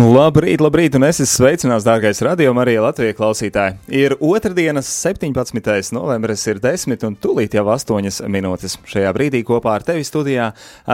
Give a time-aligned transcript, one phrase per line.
[0.00, 3.74] Labrīt, labrīt, un es esmu sveicināts, dārgais radio Marija Latvijas klausītāji.
[3.92, 5.90] Ir otrdienas 17.
[5.92, 8.78] novembris, ir 10 un tūlīt jau 8 minūtes.
[8.88, 10.46] Šajā brīdī kopā ar tevi studijā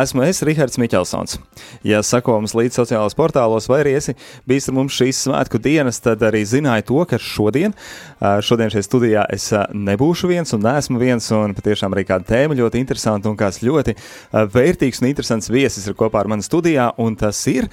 [0.02, 1.36] esmu es, Rihards Miķelsons.
[1.86, 4.16] Ja sako mums līdz sociālajos portālos vai arī esi
[4.48, 7.76] bijis ar mums šīs svētku dienas, tad arī zināji to, ka šodien,
[8.18, 12.82] šodien šajā studijā es nebūšu viens un neesmu viens, un patiešām arī kāda tēma ļoti
[12.82, 13.94] interesanta un kāds ļoti
[14.34, 17.70] vērtīgs un interesants viesis ir kopā ar mani studijā, un tas ir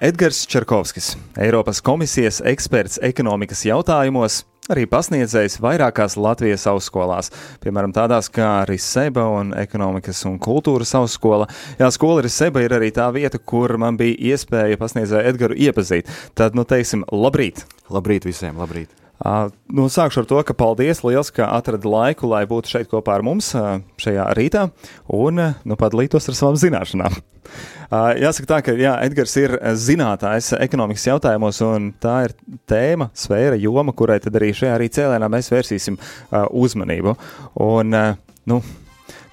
[0.00, 7.30] Edgars Čerkovskis, Eiropas komisijas eksperts ekonomikas jautājumos, arī pasniedzējs vairākās Latvijas augstskolās,
[7.62, 11.46] piemēram, tādās kā Riseba un ekonomikas un kultūras augstskola.
[11.78, 16.10] Jā, skola Riseba ir arī tā vieta, kur man bija iespēja pasniedzēju Edgaru iepazīt.
[16.34, 17.62] Tad, nu, teiksim, labrīt!
[17.94, 19.03] Labrīt visiem, labrīt!
[19.22, 23.22] Nu, sākšu ar to, ka paldies liels, ka atradi laiku, lai būtu šeit kopā ar
[23.24, 23.52] mums
[24.02, 24.66] šajā rītā
[25.14, 27.14] un nu, padalītos ar savām zināšanām.
[28.18, 32.34] Jāsaka tā, ka jā, Edgars ir zinātājs ekonomikas jautājumos, un tā ir
[32.70, 36.00] tēma, sfēra, joma, kurai tad arī šajā arī cēlēnā mēs vērsīsim
[36.50, 37.14] uzmanību.
[37.62, 37.94] Un,
[38.50, 38.60] nu,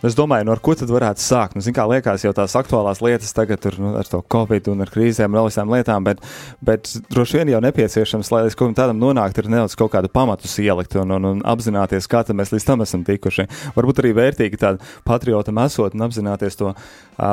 [0.02, 1.54] Es domāju, no nu, ko tad varētu sākt?
[1.58, 4.90] Nu, kā liekas, jau tās aktuālās lietas tagad ir nu, ar to covid un ar
[4.90, 6.24] krīzēm vēl visām lietām, bet,
[6.66, 10.10] bet droši vien jau nepieciešams, lai līdz kaut kam tādam nonāktu, ir nedaudz kaut kādu
[10.10, 13.46] pamatus ielikt un, un, un apzināties, kā mēs līdz tam esam tikuši.
[13.78, 16.80] Varbūt arī vērtīgi tādu patriotam esot un apzināties to uh,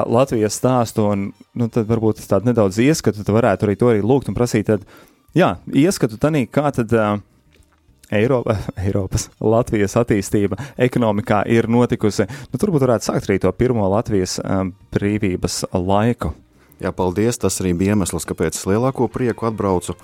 [0.04, 4.28] Latvijas stāstu un nu, tad varbūt tādu nedaudz ieskatu, tad varētu arī to arī lūgt
[4.28, 4.68] un prasīt.
[4.68, 4.84] Tad,
[5.32, 6.92] jā, ieskatu tanī, kā tad.
[6.92, 7.24] Uh,
[8.10, 12.28] Eiropa, Eiropas, Latvijas attīstība ekonomikā ir notikusi.
[12.52, 16.32] Nu, turbūt varētu sākt arī to pirmo Latvijas um, brīvības laiku.
[16.78, 17.40] Jā, paldies.
[17.42, 19.96] Tas arī bija iemesls, kāpēc es lielāko prieku atbraucu.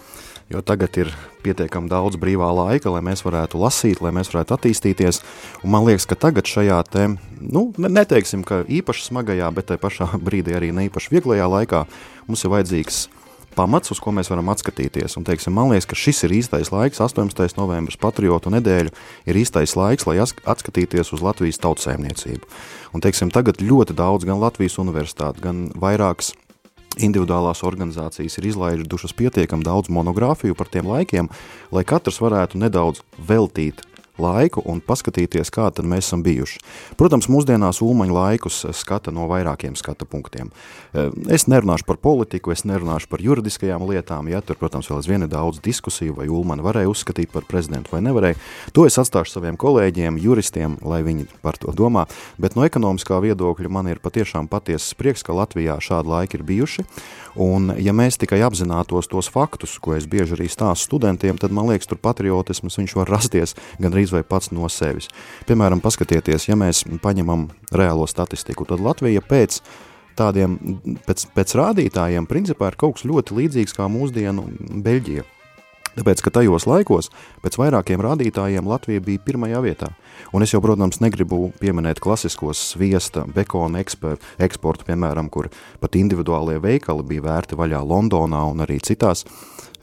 [0.53, 1.09] Jo tagad ir
[1.41, 5.23] pietiekami daudz brīvā laika, lai mēs varētu lasīt, lai mēs varētu attīstīties.
[5.65, 7.07] Un man liekas, ka tagad šajā te,
[7.41, 11.87] nu, neteiksim, ka īpaši smagajā, bet tajā pašā brīdī arī ne īpaši vieglajā laikā
[12.29, 13.07] mums ir vajadzīgs
[13.57, 15.17] pamats, uz ko mēs varam atskatīties.
[15.19, 17.57] Un, teiksim, man liekas, ka šis ir īstais laiks, 18.
[17.59, 18.95] novembris, patriotu nedēļa,
[19.31, 22.51] ir īstais laiks, lai atskatīties uz Latvijas tautsēmniecību.
[22.95, 26.35] Un, teiksim, tagad ļoti daudz gan Latvijas universitāte, gan vairākas
[27.03, 31.31] individuālās organizācijas ir izlaidušas pietiekami daudz monogrāfiju par tiem laikiem,
[31.75, 33.83] lai katrs varētu nedaudz veltīt
[34.19, 36.61] laiku un paskatīties, kā tad mēs esam bijuši.
[37.01, 40.51] Protams, mūsdienās Ulmaņa laikus skata no vairākiem skata punktiem.
[40.95, 45.27] Eh, es nerunāšu par politiku, es nerunāšu par juridiskajām lietām, ja tur, protams, vēl aizvien
[45.27, 48.39] ir daudz diskusiju, vai Ulmani varēja uzskatīt par prezidentu vai nevarēja.
[48.73, 52.07] To es atstāšu saviem kolēģiem, juristiem, lai viņi par to domā,
[52.39, 56.87] bet no ekonomiskā viedokļa man ir patiešām patiesas prieks, ka Latvijā šādi laiki ir bijuši,
[57.35, 61.67] un ja mēs tikai apzinātos tos faktus, ko es bieži arī stāstu studentiem, tad man
[61.73, 65.09] liekas, tur patriotisms viņš var rasties gan arī vai pats no sevis.
[65.49, 69.61] Piemēram, paskatieties, ja mēs paņemam reālo statistiku, tad Latvija pēc
[70.19, 70.59] tādiem,
[71.07, 74.49] pēc, pēc rādītājiem, principā ir kaut kas ļoti līdzīgs kā mūsdienu
[74.85, 75.25] Beļģija.
[75.95, 77.11] Tāpēc, ka tajos laikos
[77.45, 79.93] pēc vairākiem rādītājiem Latvija bija pirmajā vietā.
[80.35, 87.07] Un es jau, protams, negribu pieminēt klasiskos sviesta, bekona eksportu, piemēram, kur pat individuālie veikali
[87.07, 89.23] bija vērti vaļā Londonā un arī citās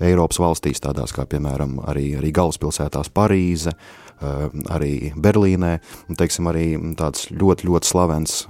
[0.02, 3.76] Eiropas valstīs, tādās kā, piemēram, arī, arī galvaspilsētās Parīze,
[4.22, 5.78] arī Berlīnē,
[6.10, 8.44] un teiksim, arī tāds ļoti, ļoti slavens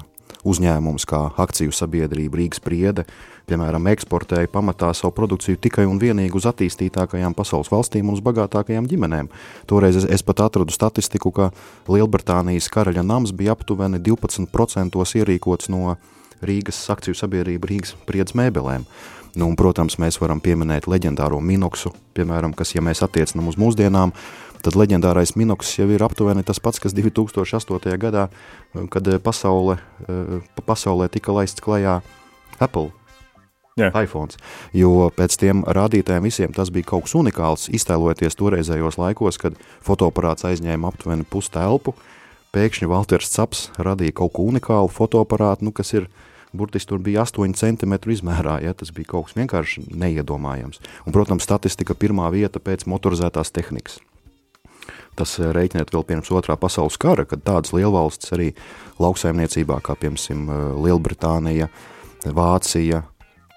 [0.48, 3.06] uzņēmums kā akciju sabiedrība Rīgas priede,
[3.50, 8.88] piemēram, eksportēja pamatā savu produkciju tikai un vienīgi uz attīstītākajām pasaules valstīm un uz bagātākajām
[8.90, 9.32] ģimenēm.
[9.70, 11.50] Toreiz es, es pat atradu statistiku, ka
[11.92, 15.98] Lielbritānijas karaļa nams bija aptuveni 12% ierīkots no
[16.42, 18.88] Rīgas akciju sabiedrība Rīgas priedes mēbelēm.
[19.32, 24.12] Nu, un, protams, mēs varam pieminēt leģendāro Minoksu, piemēram, kas, ja mēs attiecinām uz mūsdienām,
[24.66, 27.98] tad leģendārais Minoks jau ir aptuveni tas pats, kas 2008.
[28.02, 28.30] gadā,
[28.94, 29.78] kad eh, pasaule,
[30.08, 32.00] eh, pasaulē tika laists klajā
[32.60, 32.92] Apple
[33.80, 33.92] yeah.
[33.96, 34.34] iPhone.
[34.76, 40.48] Jo pēc tiem rādītājiem visiem tas bija kaut kas unikāls, iztēloties toreizējos laikos, kad fotoaparāts
[40.50, 41.96] aizņēma aptuveni pustelpu.
[42.52, 46.10] Pēkšņi Valters Caps radīja kaut ko unikālu fotoaparātu, nu, kas ir
[46.52, 48.60] burtiski tur bija 8 cm izmērā.
[48.66, 50.84] Ja, tas bija kaut kas vienkārši neiedomājams.
[51.06, 54.02] Un, protams, statistika pirmā vieta pēc motorizētās tehnikas.
[55.20, 58.52] Tas eh, reiķiniet vēl pirms otrā pasaules kara, kad tādas lielvalstis arī
[59.02, 61.72] lauksaimniecībā, kā piemēram eh, Lielbritānija,
[62.38, 63.04] Vācija,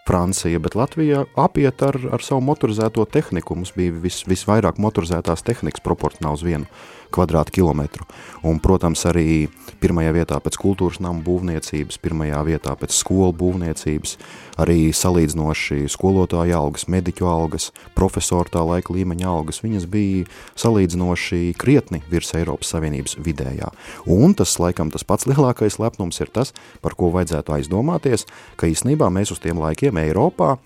[0.05, 3.57] Francija, bet Latvija apiet ar, ar savu motorizēto tehniku.
[3.57, 6.69] Mums bija vis, visvairāk motorizētās tehnikas proporcionāli uz vienu
[7.15, 8.07] kvadrātkilometru.
[8.45, 9.47] Un, protams, arī
[9.83, 14.17] pirmajā vietā pēc kultūras nama būvniecības, pirmajā vietā pēc skolu būvniecības,
[14.61, 20.29] arī salīdzinoši skolotāja algas, mediķu algas, profesoru tā laika līmeņa algas, viņas bija
[20.61, 23.71] salīdzinoši krietni virs Eiropas Savienības vidējā.
[24.11, 28.29] Un tas, laikam, tas pats lielākais lepnums ir tas, par ko vajadzētu aizdomāties,
[28.61, 30.57] ka īstenībā mēs uz tiem laikiem Eiropā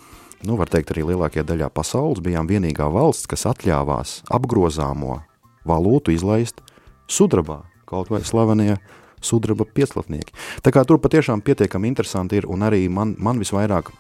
[0.47, 5.23] nu, var teikt, arī lielākajā daļā pasaules bijām vienīgā valsts, kas atļāvās apgrozāmo
[5.69, 6.63] valūtu izlaist
[7.09, 8.79] sudrabā, kaut vai slavenie
[9.25, 10.35] sudraba pieslatnieki.
[10.63, 13.91] Tā kā tur patiešām pietiekami interesanti ir, un arī man, man visvairāk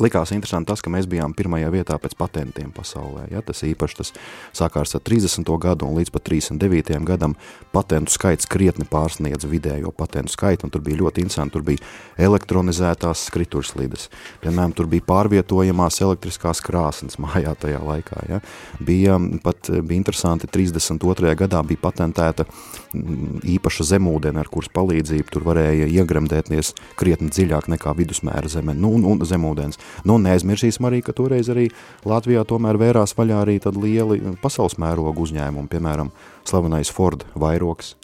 [0.00, 3.26] Likās interesanti tas, ka mēs bijām pirmajā vietā pēc patentiem pasaulē.
[3.28, 3.42] Ja?
[3.44, 4.12] Tas īpaši tas
[4.56, 5.44] sākās ar 30.
[5.60, 6.96] gadu un līdz pat 39.
[7.04, 7.34] gadam
[7.74, 11.52] patentu skaits krietni pārsniedz vidējo patentu skaitu, un tur bija ļoti interesanti.
[11.52, 11.84] Tur bija
[12.24, 14.08] elektronizētās skriturslides,
[14.40, 18.24] piemēram, tur bija pārvietojamās elektriskās krāsnes mājā tajā laikā.
[18.30, 18.40] Ja?
[18.80, 21.34] Bija pat bija interesanti, 32.
[21.36, 27.92] gadā bija patentēta mm, īpaša zemūdene, ar kuras palīdzību tur varēja iegremdēties krietni dziļāk nekā
[28.00, 29.81] vidusmēra zeme, nu, un, un zemūdens.
[30.08, 31.68] Nu, neaizmirsīsim arī, ka toreiz arī
[32.08, 36.12] Latvijā tomēr vērās vaļā arī lieli pasaules mērogu uzņēmumi, piemēram,
[36.48, 37.96] slavenais Ford vairoks,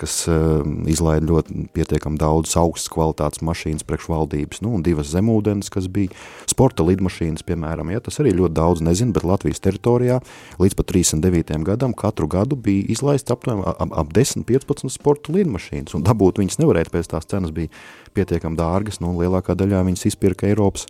[0.00, 5.88] kas uh, izlaida ļoti pietiekami daudz augstas kvalitātes mašīnas priekšvaldības, nu, un divas zemūdens, kas
[5.92, 6.14] bija
[6.50, 10.20] sporta lidmašīnas, piemēram, ja, tas arī ļoti daudz nezinu, bet Latvijas teritorijā
[10.62, 11.62] līdz pat 39.
[11.68, 16.94] gadam katru gadu bija izlaists aptuveni ap, ap 10-15 sporta lidmašīnas, un dabūt viņas nevarētu
[16.94, 17.72] pēc tās cenas bija
[18.16, 20.88] pietiekami dārgas, nu, lielākā daļā viņas izpirka Eiropas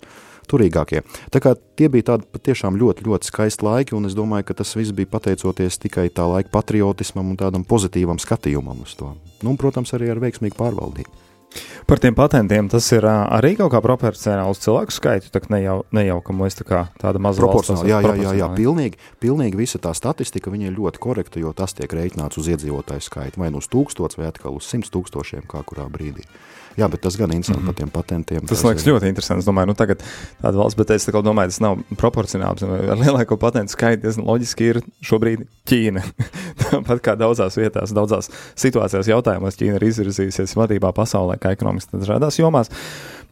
[0.51, 1.05] turīgākie.
[1.35, 4.75] Tā kā tie bija tādi patiešām ļoti, ļoti skaisti laiki, un es domāju, ka tas
[4.79, 9.15] viss bija pateicoties tikai tā laika patriotismam un tādam pozitīvam skatījumam uz to.
[9.43, 11.25] Nu, un, protams, arī ar veiksmīgu pārvaldību.
[11.89, 15.31] Par tiem patentiem tas ir arī kaut kā proporcionāli uz cilvēku skaitu.
[15.33, 17.89] Tā ne jau, ne jau ka mēs tā kā tāda maza proporcionāli.
[17.89, 21.89] Jā, jā, jā, jā, pilnīgi, pilnīgi visa tā statistika ir ļoti korekta, jo tas tiek
[21.89, 25.89] rēķināts uz iedzīvotāju skaitu, vai nu uz tūkstots, vai atkal uz simt tūkstošiem, kā kurā
[25.89, 26.29] brīdī.
[26.79, 27.73] Jā, bet tas gan interesanti mm -hmm.
[27.73, 28.47] par tiem patentiem.
[28.47, 28.93] Tas liekas ir...
[28.93, 29.43] ļoti interesants.
[29.43, 30.03] Es domāju, nu tagad
[30.43, 32.63] tāda valsts, bet es tā domāju, tas nav proporcionāls.
[32.63, 36.03] Ar lielāko patentu skaitu diezgan loģiski ir šobrīd Ķīna.
[36.63, 42.39] Tāpat kā daudzās vietās, daudzās situācijās jautājumos Ķīna ir izvirzījusies vadībā pasaulē, kā ekonomiski dažādās
[42.39, 42.71] jomās.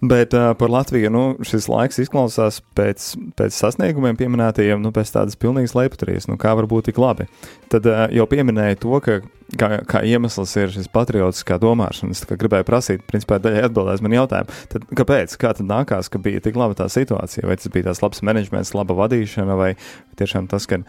[0.01, 5.39] Bet uh, par Latviju nu, šis laiks izklausās pēc, pēc sasniegumiem pieminētajiem, nu, pēc tādas
[5.41, 6.27] pilnīgas lepotrijas.
[6.29, 7.25] Nu, kā var būt tik labi?
[7.73, 9.23] Tad uh, jau pieminēja to, ka
[9.57, 12.13] kā, kā iemesls ir šis patriotiskā domāšana.
[12.13, 14.59] Es gribēju prasīt, principā, daļai atbildēt man jautājumu.
[14.75, 15.37] Tad, kāpēc?
[15.41, 17.47] Kā tad nākās, ka bija tik laba tā situācija?
[17.49, 19.71] Vai tas bija tās labs menedžments, laba vadīšana, vai
[20.21, 20.83] tiešām tas, ka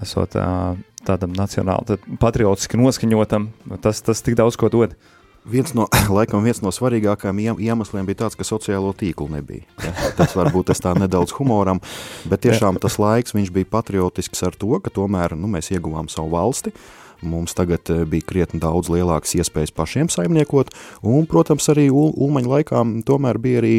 [0.00, 0.72] esot uh,
[1.04, 3.50] tādam nacionāli, patriotiski noskaņotam,
[3.84, 4.96] tas, tas tik daudz ko dod?
[4.96, 5.86] Uh, Viens no,
[6.16, 9.66] laikam, viens no svarīgākajiem iemesliem bija tāds, ka sociālo tīklu nebija.
[9.82, 9.92] Ja?
[10.16, 11.82] Tas varbūt tas tā nedaudz humoram,
[12.30, 16.72] bet tiešām tas laiks bija patriotisks ar to, ka tomēr nu, mēs ieguvām savu valsti,
[17.22, 20.72] Mums tagad eh, bija krietni daudz lielākas iespējas pašiem saimniekot,
[21.02, 23.74] un, protams, arī ul Ulmaņa laikā tomēr bija arī,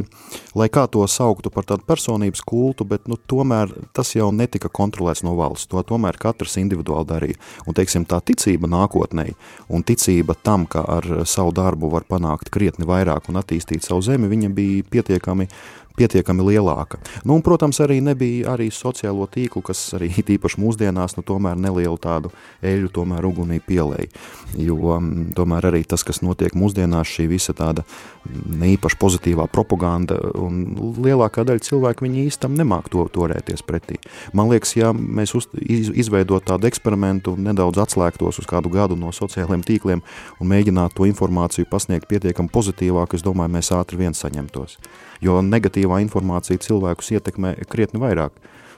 [0.58, 5.24] lai kā to sauktu par tādu personības kultu, bet nu, tomēr tas jau netika kontrolēts
[5.26, 5.70] no valsts.
[5.72, 7.40] To tomēr katrs individuāli darīja.
[7.66, 9.30] Un, teiksim, tā ticība nākotnē
[9.70, 14.32] un ticība tam, ka ar savu darbu var panākt krietni vairāk un attīstīt savu zemi,
[14.32, 15.50] viņa bija pietiekami
[15.96, 17.00] pietiekami lielāka.
[17.24, 21.98] Nu, un, protams, arī nebija arī sociālo tīklu, kas arī tīpaši mūsdienās nu, tomēr nelielu
[22.02, 22.32] tādu
[22.66, 24.10] eļu tomēr ugunī pielēja.
[24.60, 30.20] Jo mm, tomēr arī tas, kas notiek mūsdienās, šī visa tāda mm, neīpaši pozitīvā propaganda
[30.40, 30.62] un
[31.06, 34.00] lielākā daļa cilvēku viņi īstam nemāk to torēties pretī.
[34.36, 39.14] Man liekas, ja mēs uz, iz, izveidot tādu eksperimentu, nedaudz atslēgtos uz kādu gadu no
[39.16, 40.04] sociālajiem tīkliem
[40.40, 44.80] un mēģinātu to informāciju pasniegt pietiekami pozitīvāk, es domāju, mēs ātri vien saņemtos
[45.24, 48.36] jo negatīvā informācija cilvēkus ietekmē krietni vairāk.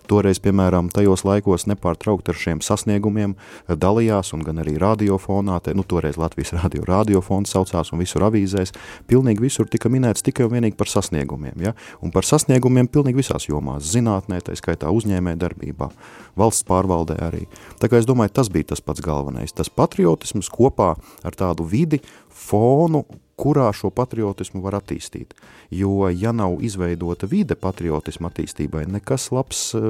[0.07, 3.33] Toreiz, piemēram, tajos laikos nepārtraukti ar šiem sasniegumiem
[3.67, 8.71] dalījās, un gan arī radiofonā, te, nu, toreiz Latvijas radio radiofons saucās, un visur avīzēs,
[9.11, 11.75] pilnīgi visur tika minēts tikai un vienīgi par sasniegumiem, ja?
[11.99, 15.91] un par sasniegumiem pilnīgi visās jomās, zinātnē, tā skaitā uzņēmē darbībā,
[16.39, 17.43] valsts pārvaldē arī.
[17.81, 20.93] Tā kā es domāju, tas bija tas pats galvenais, tas patriotisms kopā
[21.27, 21.99] ar tādu vidi,
[22.31, 23.03] fonu,
[23.37, 25.35] kurā šo patriotismu var attīstīt.
[25.73, 29.85] Jo, ja nav izveidota vide patriotismu attīstībai, nekas labs uh,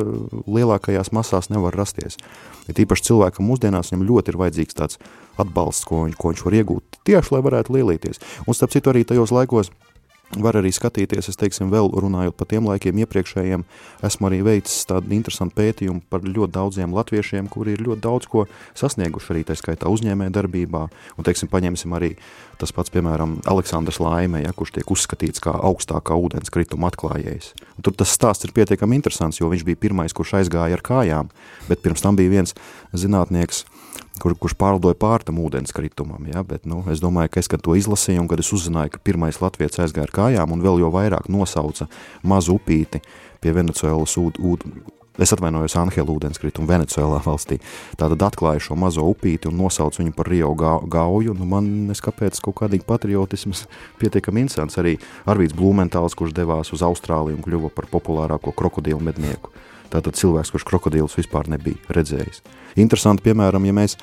[0.45, 2.19] lielākajās masās nevar rasties.
[2.67, 4.99] Ja tīpaši cilvēkam mūsdienās viņam ļoti ir vajadzīgs tāds
[5.39, 8.23] atbalsts, ko, viņš, ko viņš var iegūt tieši, lai varētu lielīties.
[8.45, 9.71] Un starp citu arī tajos laikos
[10.35, 13.61] Var arī skatīties, es teiksim, vēl runājot par tiem laikiem iepriekšējiem,
[14.03, 18.43] esmu arī veicis tādu interesantu pētījumu par ļoti daudziem latviešiem, kuri ir ļoti daudz ko
[18.75, 20.83] sasnieguši arī tā skaitā uzņēmē darbībā.
[21.15, 22.11] Un, teiksim, paņemsim arī
[22.59, 27.53] tas pats, piemēram, Aleksandrs Laime, ja, kurš tiek uzskatīts kā augstākā ūdens krituma atklājējs.
[27.77, 31.31] Un tur tas stāsts ir pietiekami interesants, jo viņš bija pirmais, kurš aizgāja ar kājām,
[31.71, 32.57] bet pirms tam bija viens
[32.91, 33.63] zinātnieks,
[34.21, 36.27] kur, kurš pārlidoja pār tam ūdenskritumam.
[36.31, 36.43] Ja?
[36.47, 39.81] Bet, nu, es domāju, ka es, to izlasīju, un kad es uzzināju, ka pirmais latviečs
[39.85, 41.89] aizgāja ar kājām, un vēl jau vairāk nosauca
[42.23, 43.03] mazu upīti
[43.41, 44.65] pie Venecuēlas ūd, ūd,
[45.21, 47.59] es atvainojos Anhela ūdenskritumu Venecuēlā valstī,
[47.99, 52.59] tātad atklāja šo mazo upīti un nosauca viņu par Rio Gauju, nu man kāpēc kaut
[52.63, 53.65] kādīgi patriotisms
[54.01, 54.97] pietiekami interesants, arī
[55.29, 59.53] Arvīds Blūmentāls, kurš devās uz Austrāliju un kļuva par populārāko krokodilu mednieku.
[59.91, 62.41] Tātad cilvēks, kurš krokodilus vispār nebija redzējis.
[62.79, 63.95] Interesanti, piemēram, ja mēs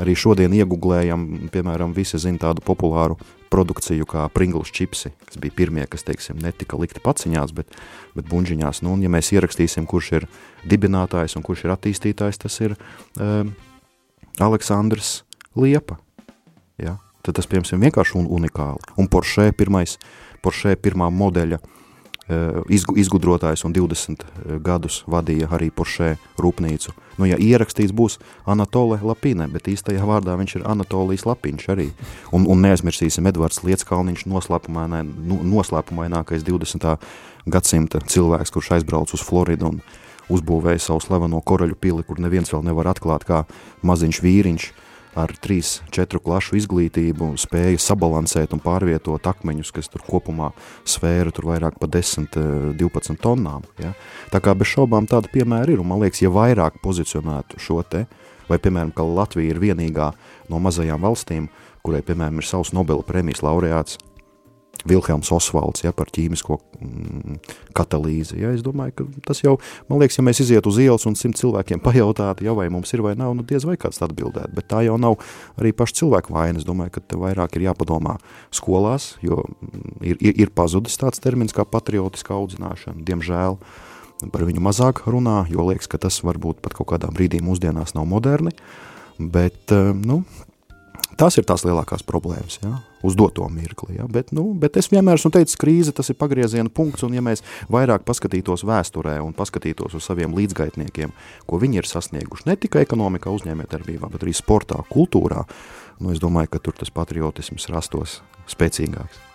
[0.00, 3.18] arī šodien iegūlējam, piemēram, visi zina tādu populāru
[3.52, 7.74] produkciju kā Pringles čipsi, kas bija pirmie, kas, teiksim, netika likti paciņās, bet,
[8.16, 8.80] bet buņģiņās.
[8.86, 10.28] Nu, un ja mēs ierakstīsim, kurš ir
[10.68, 12.78] dibinātājs un kurš ir attīstītājs, tas ir
[13.20, 13.52] um,
[14.40, 15.20] Aleksandrs
[15.58, 15.98] Liepa.
[16.80, 16.96] Ja?
[17.22, 18.96] Tad tas, piemēram, vienkārši un unikāli.
[18.98, 19.98] Un Porsche pirmais,
[20.42, 21.81] Porsche pirmā modeļa uh,
[22.30, 26.94] izgudrotājs un 20 eh, gadus vadīja arī Porsche rūpnīcu.
[27.18, 31.90] Nu, ja ierakstīts būs Anatole Lapine, bet īstajā vārdā viņš ir Anatolijas Lapiņš arī.
[32.32, 36.96] Un, un neaizmirsīsim Edvards Lietskalniņš noslēpumainā, nu, noslēpumainākais 20.
[37.50, 39.82] gadsimta cilvēks, kurš aizbrauc uz Floridu un
[40.32, 43.42] uzbūvēja savu slaveno koraļu pili, kur neviens vēl nevar atklāt kā
[43.82, 44.70] maziņš vīriņš
[45.18, 50.52] ar 3-4 klašu izglītību spēja sabalansēt un pārvietot akmeņus, kas tur kopumā
[50.88, 53.66] sfēra tur vairāk pa 10-12 eh, tonnām.
[53.82, 53.92] Ja?
[54.32, 58.06] Tā kā bez šaubām tāda piemēra ir, un man liekas, ja vairāk pozicionētu šo te,
[58.48, 60.12] vai piemēram, ka Latvija ir vienīgā
[60.52, 61.50] no mazajām valstīm,
[61.84, 64.00] kurai, piemēram, ir savs Nobela prēmijas laureāts,
[64.88, 67.38] Vilhelms Osvalds ja, par ķīmisko mm,
[67.76, 68.38] katalīzi.
[68.42, 69.56] Ja, es domāju, ka tas jau,
[69.90, 73.04] man liekas, ja mēs izietu uz ielas un simt cilvēkiem pajautātu, ja, vai mums ir
[73.04, 75.18] vai nav, nu diez vai kāds atbildētu, bet tā jau nav
[75.60, 76.60] arī paša cilvēku vaina.
[76.60, 78.18] Es domāju, ka vairāk ir jāpadomā
[78.54, 83.58] skolās, jo mm, ir, ir, ir pazudis tāds termins kā patriotiska audzināšana, diemžēl.
[84.22, 88.06] Par viņu mazāk runā, jo liekas, ka tas varbūt pat kaut kādā brīdī mūsdienās nav
[88.06, 88.52] moderni,
[89.18, 90.20] bet, eh, nu,
[91.18, 93.96] Tas ir tās lielākās problēmas, ja, uz doto mirkli.
[93.98, 97.24] Ja, bet, nu, bet es vienmēr esmu teicis, krīze tas ir pagrieziena punkts, un ja
[97.24, 101.12] mēs vairāk paskatītos vēsturē un paskatītos uz saviem līdzgaitniekiem,
[101.46, 105.44] ko viņi ir sasnieguši ne tikai ekonomikā, uzņēmējdarbībā, bet arī sportā, kultūrā,
[106.00, 109.28] nu, es domāju, ka tur tas patriotisms rastos spēcīgāks.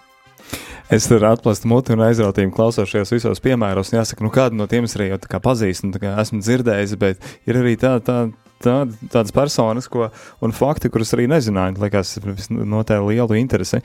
[0.87, 3.91] Es tur atplastu muti un aizrautījumu klausošajos visos piemēros.
[3.91, 7.97] Jāsaka, nu kādu no tiem es arī jau pazīstu, esmu dzirdējis, bet ir arī tā,
[7.99, 8.29] tā,
[8.63, 8.77] tā,
[9.13, 10.09] tādas personas, ko,
[10.43, 12.17] un fakti, kurus arī nezināju, liekas,
[12.49, 13.81] noteikti lielu interesi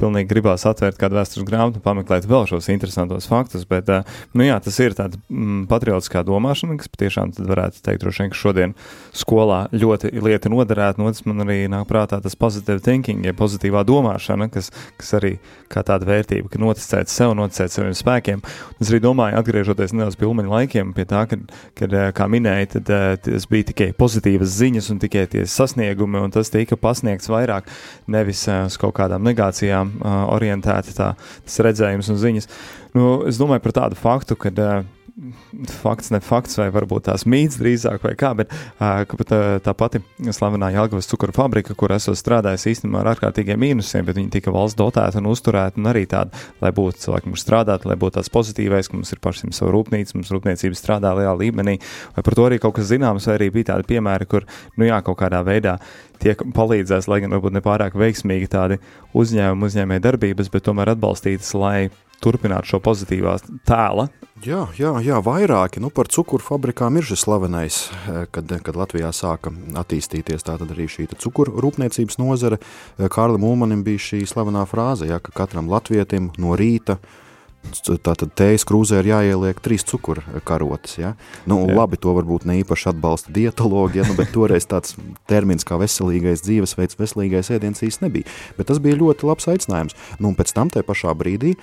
[0.00, 3.90] pilnīgi gribās atvērt kādu vēstures grāmatu, pameklēt vēl šos interesantos faktus, bet,
[4.36, 8.40] nu jā, tas ir tāda mm, patriotiskā domāšana, kas patiešām varētu teikt, droši vien, ka
[8.40, 8.74] šodien
[9.16, 13.84] skolā ļoti lieta noderētu, no tas man arī nāk prātā tas positive thinking, ja pozitīvā
[13.88, 15.36] domāšana, kas, kas arī
[15.70, 18.42] kā tāda vērtība, ka noticēt sev, noticēt saviem spēkiem.
[18.42, 21.44] Un es arī domāju, atgriežoties nedaudz pie ulmeņa laikiem, pie tā, kad,
[21.78, 22.90] kad kā minēja, tad
[23.26, 27.70] tas bija tikai pozitīvas ziņas un tikai tie sasniegumi, un tas tika pasniegts vairāk
[28.10, 31.12] nevis uz kaut kādām negācijām, uh, orientēti tā,
[31.46, 32.48] tas redzējums un ziņas.
[32.96, 34.88] Nu, es domāju par tādu faktu, ka uh,
[35.80, 40.70] fakts, ne fakts, vai varbūt tās mīts drīzāk, vai kā, bet uh, tā pati slavenā
[40.74, 45.20] Jālgavas cukuru fabrika, kur esmu strādājis īstenībā ar ārkārtīgiem mīnusiem, bet viņi tika valsts dotēta
[45.20, 48.98] un uzturēta, un arī tāda, lai būtu cilvēki mums strādāt, lai būtu tāds pozitīvais, ka
[48.98, 51.78] mums ir pašiem savu rūpnīcu, mums rūpniecība strādā lielā līmenī,
[52.16, 54.48] vai par to arī kaut kas zināms, vai arī bija tādi piemēri, kur,
[54.80, 55.78] nu jā, kaut kādā veidā
[56.20, 58.80] tiek palīdzēts, lai gan varbūt ne pārāk veiksmīgi tādi
[59.16, 61.88] uzņēmumi, uzņēmēji darbības, bet tomēr atbalstītas, lai
[62.24, 63.36] turpinātu šo pozitīvā
[63.68, 64.08] tēla.
[64.40, 65.82] Jā, jā, jā, vairāki.
[65.84, 71.10] Nu, par cukuru fabrikām ir šis slavenais, eh, kad, kad Latvijā sāka attīstīties arī šī
[71.20, 72.60] cukuru rūpniecības nozare.
[72.98, 77.18] Eh, Kārlim Ulmanim bija šī slavenā frāze, ja, ka katram latvietim no rīta uh,
[77.70, 80.96] Tātad tējas krūzē ir jāieliek trīs cukuru karotes.
[80.98, 81.12] Ja?
[81.48, 81.76] Nu, Jā.
[81.76, 84.06] labi, to varbūt ne īpaši atbalsta dietologi, ja?
[84.08, 84.96] nu, bet toreiz tāds
[85.30, 88.28] termins kā veselīgais dzīvesveids, veselīgais ēdiens īsti nebija.
[88.56, 89.96] Bet tas bija ļoti labs aicinājums.
[90.18, 91.54] Nu, un pēc tam tajā pašā brīdī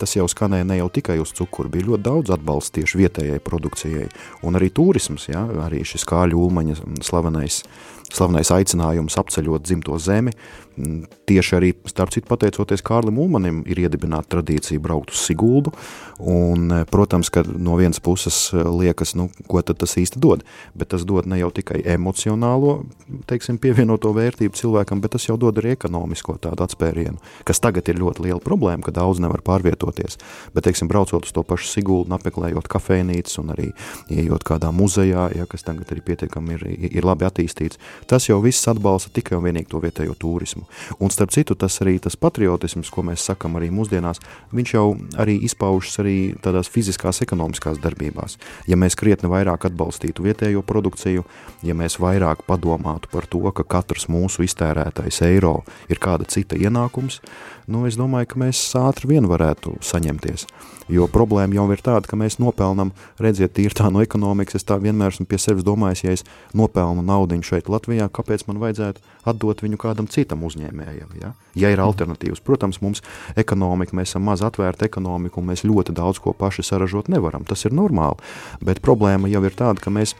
[0.00, 4.08] tas jau skanēja ne jau tikai uz cukuru, bija ļoti daudz atbalsta tieši vietējai produkcijai.
[4.46, 5.44] Un arī turisms, ja?
[5.66, 7.64] arī šis kāļu ulmaņa slavenais
[8.12, 10.34] slavenais aicinājums apceļot dzimto zemi.
[10.76, 15.72] Tieši arī, starp citu, pateicoties Kārlim Ulmanim, ir iedibināta tradīcija braukt uz siguldu.
[16.18, 20.44] Un, eh, protams, ka no vienas puses eh, liekas, nu, ko tas īsti dod.
[20.74, 22.84] Bet tas dod ne jau tikai emocionālo
[23.30, 28.00] teiksim, pievienoto vērtību cilvēkam, bet tas jau dod arī ekonomisko tādu atspērienu, kas tagad ir
[28.00, 30.18] ļoti liela problēma, ka daudz nevar pārvietoties.
[30.54, 33.70] Bet, teiksim, braucot uz to pašu Siguldu, apmeklējot kafejnīcas un arī
[34.12, 37.80] ieejot kādā muzejā, ja, kas tagad arī pietiekami ir, ir labi attīstīts,
[38.10, 40.65] tas jau viss atbalsta tikai un vienīgi to vietējo turismu.
[41.00, 44.20] Un starp citu, tas arī tas patriotisms, ko mēs sakam arī mūsdienās,
[44.56, 44.86] viņš jau
[45.22, 48.38] arī izpaužas arī tādās fiziskās, ekonomiskās darbībās.
[48.70, 51.26] Ja mēs krietni vairāk atbalstītu vietējo produkciju,
[51.66, 57.20] ja mēs vairāk padomātu par to, ka katrs mūsu iztērētais eiro ir kāda cita ienākums,
[57.66, 60.46] nu, es domāju, ka mēs ātri vien varētu saņemties.
[60.92, 62.92] Jo problēma jau ir tāda, ka mēs nopelnam,
[63.22, 66.22] redziet, tīri tā no ekonomikas, es tā vienmēr esmu pie sevis domājis, ja es
[66.54, 71.32] nopelnu naudu šeit Latvijā, kāpēc man vajadzētu atdot viņu kādam citam uzņēmējam, ja?
[71.58, 72.44] ja ir alternatīvas.
[72.46, 73.02] Protams, mums
[73.34, 77.66] ekonomika, mēs esam maz atvērta ekonomika un mēs ļoti daudz ko paši saražot nevaram, tas
[77.66, 78.22] ir normāli,
[78.62, 80.14] bet problēma jau ir tāda, ka mēs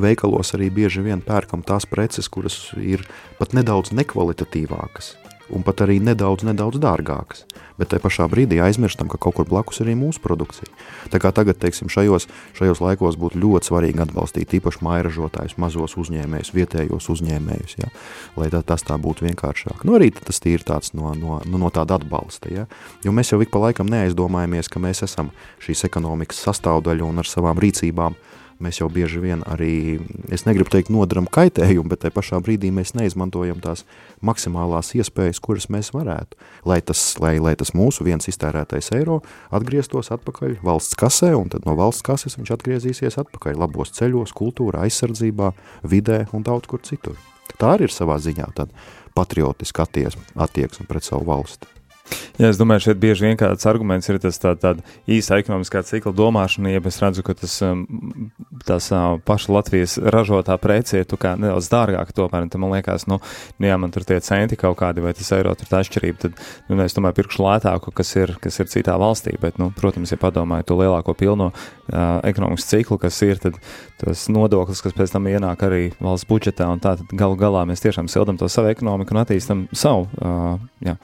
[0.00, 3.04] veikalos arī bieži vien pērkam tās preces, kuras ir
[3.36, 5.19] pat nedaudz nekvalitatīvākas
[5.54, 7.44] un pat arī nedaudz, nedaudz dārgākas.
[7.80, 10.68] Bet tajā pašā brīdī aizmirstam, ka kaut kur blakus ir arī mūsu produkcija.
[11.12, 12.28] Tā kā tagad, teiksim, šajos,
[12.58, 17.88] šajos laikos būtu ļoti svarīgi atbalstīt īpaši mairažotājus, mazos uzņēmējus, vietējos uzņēmējus, ja?
[18.36, 19.86] lai tā, tas tā būtu vienkāršāk.
[19.88, 22.66] Nu, arī tas ir tāds no, no, no, no tāda atbalsta, ja?
[23.04, 25.32] jo mēs jau ik pa laikam neaizdomājamies, ka mēs esam
[25.64, 30.00] šīs ekonomikas sastāvdaļa un ar savām rīcībām uh, mēs jau bieži vien arī,
[30.32, 33.86] es negribu teikt, nodaram kaitējumu, bet tajā pašā brīdī mēs neizmantojam tās
[34.24, 36.38] maksimālās iespējas, kuras mēs varētu,
[36.68, 39.20] lai tas, lai, lai tas mūsu viens iztērētais eiro
[39.54, 44.84] atgrieztos atpakaļ valsts kasē, un tad no valsts kases viņš atgriezīsies atpakaļ labos ceļos, kultūrā,
[44.86, 45.52] aizsardzībā,
[45.88, 47.18] vidē un daudz kur citur.
[47.58, 51.79] Tā arī ir savā ziņā tāda patriotiska attieksme pret savu valsti.
[52.40, 56.12] Jā, es domāju, šeit bieži vien kāds arguments ir tas tā, tāda īsa ekonomiskā cikla
[56.16, 57.82] domāšana, ja es redzu, ka tas um,
[58.64, 63.20] tās uh, paša Latvijas ražotā prece ir nedaudz dārgāka tomēr, un man liekas, nu,
[63.58, 66.40] nu, jā, man tur tie centi kaut kādi, vai tas eiro tur tā atšķirība, tad,
[66.70, 70.20] nu, es tomēr pirkšu lētāku, kas ir, kas ir citā valstī, bet, nu, protams, ja
[70.20, 73.60] padomāju to lielāko pilno uh, ekonomisku ciklu, kas ir, tad
[74.00, 77.84] tas nodoklis, kas pēc tam ienāk arī valsts budžetā, un tā tad galu galā mēs
[77.84, 80.96] tiešām sildam to savu ekonomiku un attīstam savu, uh, jā,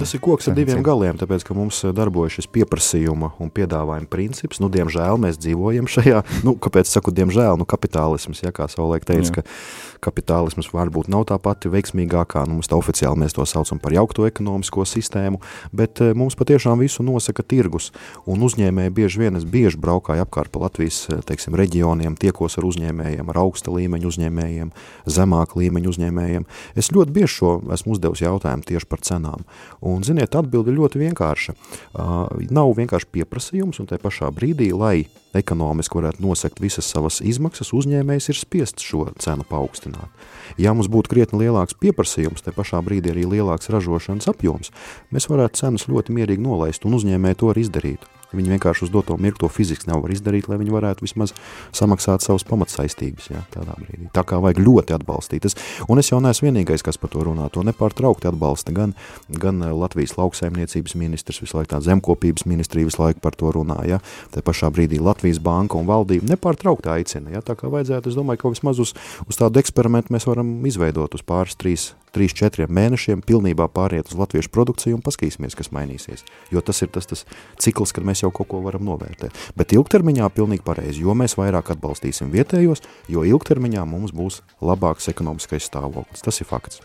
[0.00, 4.60] Tas ir koks ar diviem galiem, tāpēc, ka mums darbojas šis pieprasījuma un piedāvājuma princips.
[4.62, 9.40] Nu, diemžēl mēs dzīvojam šajā, nu, kāpēc saku, diemžēl, nu, kapitālisms, ja kā savulaik teica,
[9.40, 9.46] ka
[10.04, 14.86] kapitālisms varbūt nav tā pati veiksmīgākā, nu, tā oficiāli mēs to saucam par jaukto ekonomisko
[14.88, 15.40] sistēmu,
[15.76, 17.90] bet mums patiešām visu nosaka tirgus,
[18.30, 23.30] un uzņēmēji bieži vien, es bieži braukāju apkārt pa Latvijas, teiksim, reģioniem, tiekos ar uzņēmējiem,
[23.30, 24.72] ar augsta līmeņa uzņēmējiem,
[25.10, 26.48] zemāka līmeņa uzņēmējiem.
[26.78, 29.46] Es ļoti bieži šo esmu uzdevis jautājumu tieši par cenām.
[29.80, 31.56] Un, ziniet, atbilde ļoti vienkārša.
[31.92, 35.04] Uh, nav vienkārši pieprasījums, un tajā pašā brīdī, lai
[35.36, 40.10] ekonomiski varētu nosakt visas savas izmaksas, uzņēmējs ir spiests šo cenu paaugstināt.
[40.58, 44.72] Ja mums būtu krietni lielāks pieprasījums, tajā pašā brīdī arī lielāks ražošanas apjoms,
[45.14, 48.19] mēs varētu cenas ļoti mierīgi nolaist, un uzņēmēji to arī izdarītu.
[48.36, 51.32] Viņi vienkārši uz doto mirkli to fiziski nevar izdarīt, lai viņi varētu vismaz
[51.76, 53.30] samaksāt savas pamatsaistības.
[53.32, 54.10] Ja, tādā brīdī.
[54.14, 55.48] Tā kā vajag ļoti atbalstīt.
[55.48, 55.56] Es,
[55.90, 57.48] un es jau neesmu vienīgais, kas par to runā.
[57.54, 58.94] To nepārtraukti atbalsta gan,
[59.30, 63.80] gan eh, Latvijas lauksaimniecības ministrs, visu laiku tā zemkopības ministrija visu laiku par to runā.
[63.88, 64.00] Ja.
[64.34, 67.34] Tā pašā brīdī Latvijas banka un valdība nepārtraukti aicina.
[67.34, 67.44] Ja.
[67.44, 68.94] Tā kā vajadzētu, es domāju, ka vismaz uz,
[69.26, 74.50] uz tādu eksperimentu mēs varam izveidot uz pāris, trīs 3-4 mēnešiem pilnībā pāriet uz latviešu
[74.54, 76.24] produkciju un paskatīsimies, kas mainīsies.
[76.50, 77.24] Jo tas ir tas, tas
[77.62, 79.36] cikls, kad mēs jau kaut ko varam novērtēt.
[79.58, 85.68] Bet ilgtermiņā pilnīgi pareizi, jo mēs vairāk atbalstīsim vietējos, jo ilgtermiņā mums būs labāks ekonomiskais
[85.70, 86.24] stāvoklis.
[86.24, 86.82] Tas ir fakts.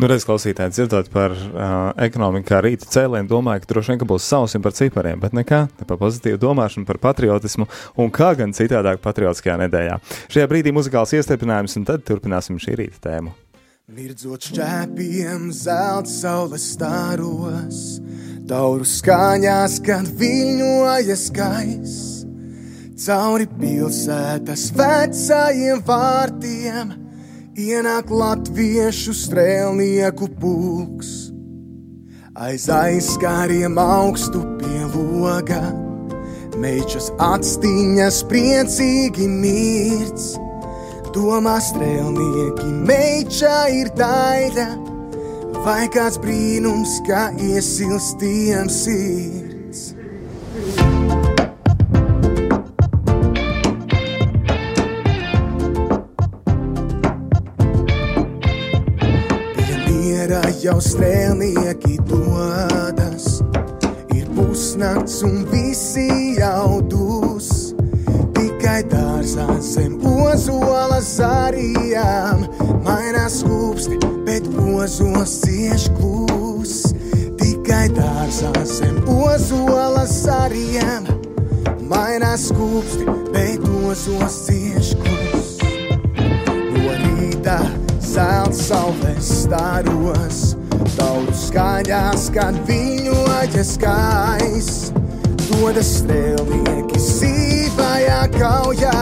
[0.00, 4.08] Nu, redz, klausītāji, dzirdot par uh, ekonomiku kā rīta cēlienu, domāju, ka droši vien, ka
[4.08, 7.68] būs sausim par cipariem, bet nekā, ne par pozitīvu domāšanu, par patriotismu
[8.00, 10.00] un kā gan citādāk patriotiskajā nedēļā.
[10.32, 13.36] Šajā brīdī muzikāls iestiepinājums un tad turpināsim šī rīta tēmu.
[13.90, 17.78] Mirdzot šķēpiem, zelta saules stāros,
[18.46, 21.96] tauru skaņās, kad viļņojas gaiss.
[23.02, 26.92] Cauri pilsētas vecajiem vārtiem
[27.58, 31.10] ienāk latviešu strēlnieku pulks.
[32.38, 35.64] Aiz aizskāriem augstu pie loga,
[36.54, 40.30] meičas atstiņas priecīgi mirts
[41.12, 44.64] Domā strēlnieki, meiča ir daļa,
[45.60, 49.92] vai kāds brīnums, kā iesilstiem sirds.
[59.52, 63.42] Pie miera jau strēlnieki dodas,
[64.16, 66.08] ir pusnakts un visi
[66.40, 67.52] jaudus.
[68.32, 68.80] Tikai
[69.22, 72.40] dārzā zem ozola zarījām
[72.82, 76.72] mainās skūpsti, bet ozos cieš klūs.
[77.38, 81.06] Tikai dārzā zem ozola zarījām
[81.86, 85.54] mainās skūpsti, bet ozos cieš klūs.
[86.74, 87.60] No rīta
[88.02, 90.40] zelta saules staros,
[90.96, 94.90] tauru skaņās, kad viņu aģes skaists.
[95.46, 96.98] Dodas strēlnieki
[98.12, 98.92] sīvajā kaujā,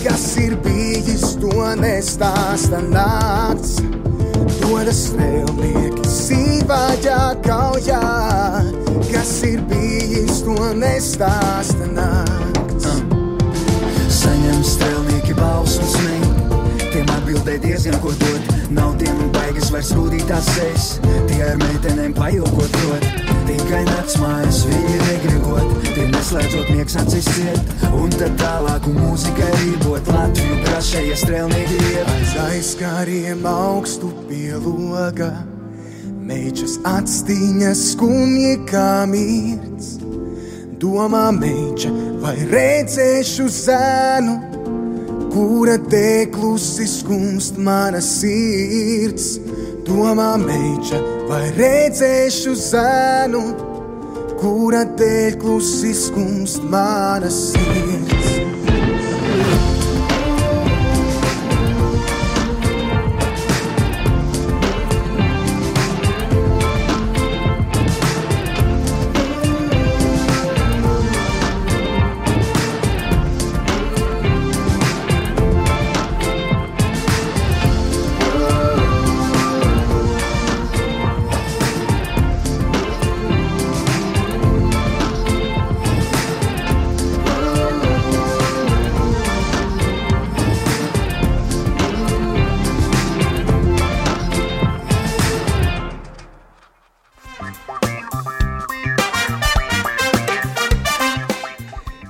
[0.00, 3.76] kas ir bijis to nestāsta nakts.
[4.62, 8.00] Dodas strēlnieki sīvajā kaujā,
[9.10, 12.88] kas ir bijis to nestāsta nakts.
[14.08, 18.54] Saņem strēlnieki balsu smēju, tiem atbildē diezgan ko dot.
[18.70, 19.45] Nav tiem baigas
[19.76, 20.84] vairs rūtītās sejas,
[21.28, 23.02] tie ar meitenēm pajokot prot.
[23.46, 27.74] Tikai nakts mājas viņi negrigot, tie neslēdzot miegs acis ciet.
[27.92, 32.08] Un tad tālāk mūzikai rībot Latviju prašēja strēlnieki iet.
[32.14, 35.28] Aiz aizskāriem augstu pie loga,
[36.24, 39.98] meitas atstīņas skumji kā mīts.
[40.80, 41.92] Domā meiča,
[42.24, 44.38] vai redzēšu zēnu,
[45.36, 49.34] kura deklusi skumst mana sirds.
[49.86, 53.42] Domā meiča, vai redzēšu zēnu,
[54.40, 58.45] kura dēļ klusi skumst mana sirds.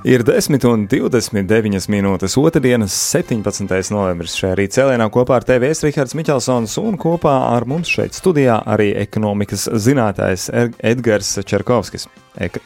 [0.07, 3.73] Ir 10 un 29 minūtes otrdienas, 17.
[3.91, 4.37] novembris.
[4.39, 8.93] Šajā rīta cēlienā kopā ar TV Rihards Miķelsons un kopā ar mums šeit studijā arī
[9.01, 10.47] ekonomikas zinātājs
[10.79, 12.07] Edgars Čerkovskis.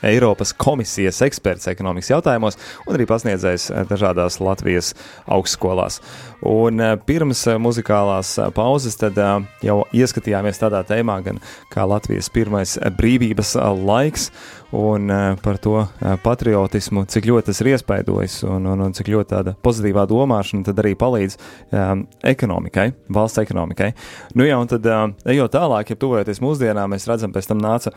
[0.03, 4.93] Eiropas komisijas eksperts ekonomikas jautājumos un arī pasniedzējs dažādās Latvijas
[5.31, 6.01] augstskolās.
[6.47, 9.19] Un pirms muzikālās pauzes tad
[9.65, 13.55] jau ieskatījāmies tādā tēmā, gan kā Latvijas pirmais brīvības
[13.85, 14.31] laiks
[14.77, 15.11] un
[15.43, 15.83] par to
[16.23, 20.83] patriotismu, cik ļoti tas ir iespaidojis un, un, un cik ļoti tāda pozitīvā domāšana tad
[20.83, 21.37] arī palīdz
[21.75, 23.93] um, ekonomikai, valsts ekonomikai.
[24.39, 27.95] Nu jā, un tad uh, ejot tālāk, ja tuvojoties mūsdienām, mēs redzam, pēc tam nāca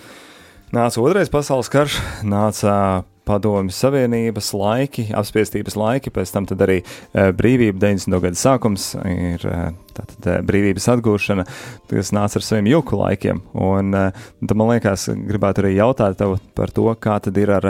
[0.74, 7.78] Nāca otrais pasaules karš, nāca padomjas Savienības laiki, apspiestības laiki, pēc tam arī e, brīvība
[7.78, 8.18] 90.
[8.24, 9.60] gada sākums ir e,
[9.94, 11.46] tātad, e, brīvības atgūšana,
[11.92, 13.44] kas nāca ar saviem juku laikiem.
[13.54, 17.70] Un tad man liekas, gribētu arī jautāt tev par to, kā tad ir ar.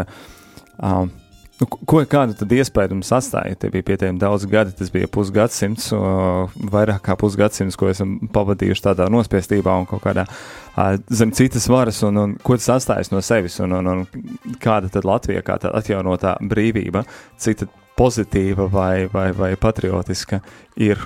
[0.79, 1.11] Um,
[1.63, 3.55] Nu, ko, kādu tad iespēju mums atstāja?
[3.55, 5.93] Tie bija pietiekami daudz gadi, tas bija pusgadsimts,
[6.73, 10.25] vairāk kā pusgadsimts, ko esam pavadījuši tādā nospiestībā un kaut kādā
[11.07, 14.03] zem citas varas, un, un ko tas atstājas no sevis, un, un, un
[14.59, 17.05] kāda tad Latvija, kā tā atjaunotā brīvība,
[17.39, 17.63] cik
[17.95, 20.41] pozitīva vai, vai, vai patriotiska
[20.83, 20.99] ir.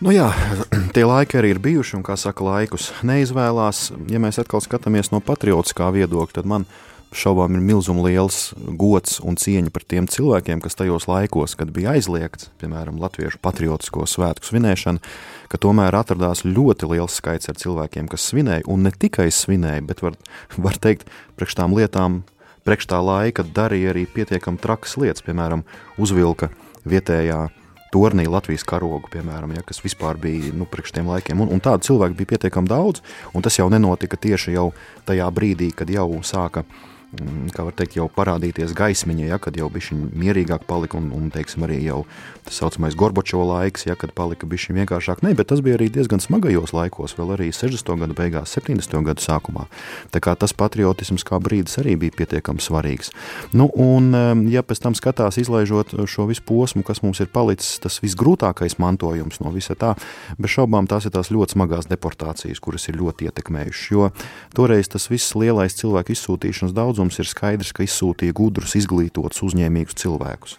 [0.00, 0.30] Nu jā,
[0.96, 3.90] tie laiki arī ir bijuši, un kā saka, laikus neizvēlās.
[4.08, 6.70] Ja mēs atkal skatāmies no patriotiskā viedokļa, tad man
[7.10, 8.38] ir šaubām ir milzīgi liels
[8.78, 14.06] gods un cieņa par tiem cilvēkiem, kas tajos laikos, kad bija aizliegts, piemēram, latviešu patriotisko
[14.06, 15.02] svētku svinēšana,
[15.50, 20.02] ka tomēr atradās ļoti liels skaits ar cilvēkiem, kas svinēja, un ne tikai svinēja, bet
[20.02, 20.18] var,
[20.56, 22.22] var teikt, priekš tām lietām,
[22.64, 25.64] priekš tā laika darīja arī pietiekami trakas lietas, piemēram,
[25.98, 26.52] uzvilka
[26.88, 27.48] vietējā
[27.90, 31.42] tornī Latvijas karogu, piemēram, ja, kas vispār bija nu, priekš tiem laikiem.
[31.42, 33.02] Un, un tādu cilvēku bija pietiekami daudz,
[33.34, 34.68] un tas jau nenotika tieši jau
[35.08, 36.62] tajā brīdī, kad jau sāka
[37.10, 41.64] kā var teikt, jau parādīties gaismiņa, ja, kad jau bija mierīgāk palika, un, un teiksim,
[41.66, 42.04] arī jau
[42.46, 45.24] tā saucamais Gorbačova laiks, ja, kad palika bišķi vienkāršāk.
[45.26, 47.90] Nē, bet tas bija arī diezgan smagajos laikos, vēl arī 60.
[48.04, 48.94] gadu beigās, 70.
[49.08, 49.66] gadu sākumā.
[50.14, 53.10] Tā kā tas patriotisms kā brīdis arī bija pietiekami svarīgs.
[53.56, 54.14] Nu, un,
[54.52, 59.42] ja pēc tam skatās, izlaižot šo visu posmu, kas mums ir palicis, tas visgrūtākais mantojums
[59.42, 59.96] no visa tā,
[60.38, 64.10] bez šaubām tās ir tās ļoti smagās deportācijas, kuras ir ļoti ietekmējušas, jo
[64.54, 69.96] toreiz tas viss lielais cilvēku izsūtīšanas daudz daudzums ir skaidrs, ka izsūtīja gudrus, izglītotus, uzņēmīgus
[70.00, 70.56] cilvēkus.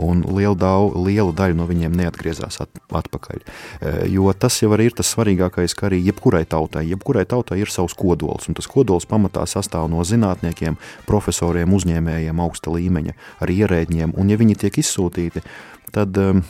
[0.00, 3.42] Un liela, daudz, liela daļa no viņiem neatgriezās at, atpakaļ.
[3.42, 7.94] E, jo tas jau ir tas svarīgākais, ka arī jebkurai tautai, jebkurai tautai ir savs
[7.94, 8.48] kodols.
[8.48, 14.16] Un tas kodols pamatā sastāv no zinātniekiem, profesoriem, uzņēmējiem, augsta līmeņa, arī ierēģiem.
[14.16, 15.44] Un ja viņi tiek izsūtīti,
[15.92, 16.44] tad um,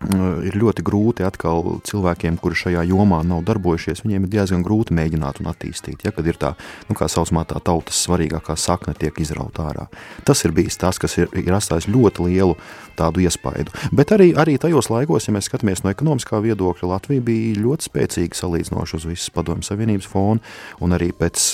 [0.00, 5.42] ir ļoti grūti atkal cilvēkiem, kuri šajā jomā nav darbojušies, viņiem ir diezgan grūti mēģināt
[5.42, 6.06] un attīstīt.
[6.06, 6.54] Ja, kad ir tā,
[6.88, 9.86] nu, kā saucamā tā tautas svarīgākā sakne tiek izrauta ārā.
[10.24, 12.56] Tas ir bijis tas, kas ir, ir atstājis ļoti lielu
[12.96, 13.76] tādu iespaidu.
[13.92, 18.40] Bet arī, arī tajos laikos, ja mēs skatāmies no ekonomiskā viedokļa, Latvija bija ļoti spēcīga
[18.40, 20.40] salīdzinoši uz visas padomju savienības fonu,
[20.80, 21.50] un arī pēc,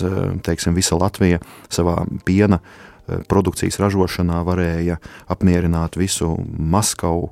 [0.46, 2.62] teiksim, visa Latvija savā piena
[3.06, 4.98] produkcijas ražošanā varēja
[5.30, 7.30] apmierināt visu Maskavu,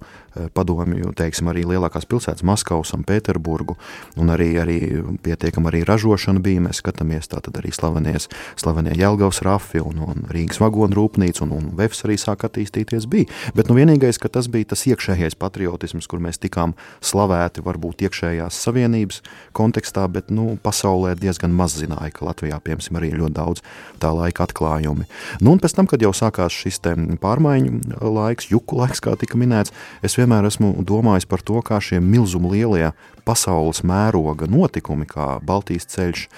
[0.54, 3.76] padomju, teiksim, arī lielākās pilsētas, Maskavu, Sanktpēterburgu,
[4.20, 4.78] un arī, arī
[5.24, 6.62] pietiekami arī ražošana bija.
[6.64, 8.28] Mēs skatāmies tātad arī slavenies,
[8.60, 13.30] slavenie Jelgavas rafi un, un Rīgas vagonu rūpnīca, un, un Vefs arī sāk attīstīties bija.
[13.56, 18.60] Bet nu vienīgais, ka tas bija tas iekšējais patriotisms, kur mēs tikām slavēti varbūt iekšējās
[18.66, 19.22] savienības
[19.56, 23.64] kontekstā, bet nu, pasaulē diezgan maz zināja, ka Latvijā, piemēram, arī ļoti daudz
[24.02, 25.06] tā laika atklājumi.
[25.40, 26.80] Nu, un pēc tam, kad jau sākās šis
[27.22, 29.72] pārmaiņu laiks, juku laiks, kā tika minēts,
[30.04, 32.92] es vienmēr esmu domājis par to, kā šie milzuma lielie
[33.24, 36.28] pasaules mēroga notikumi, kā Baltijas ceļš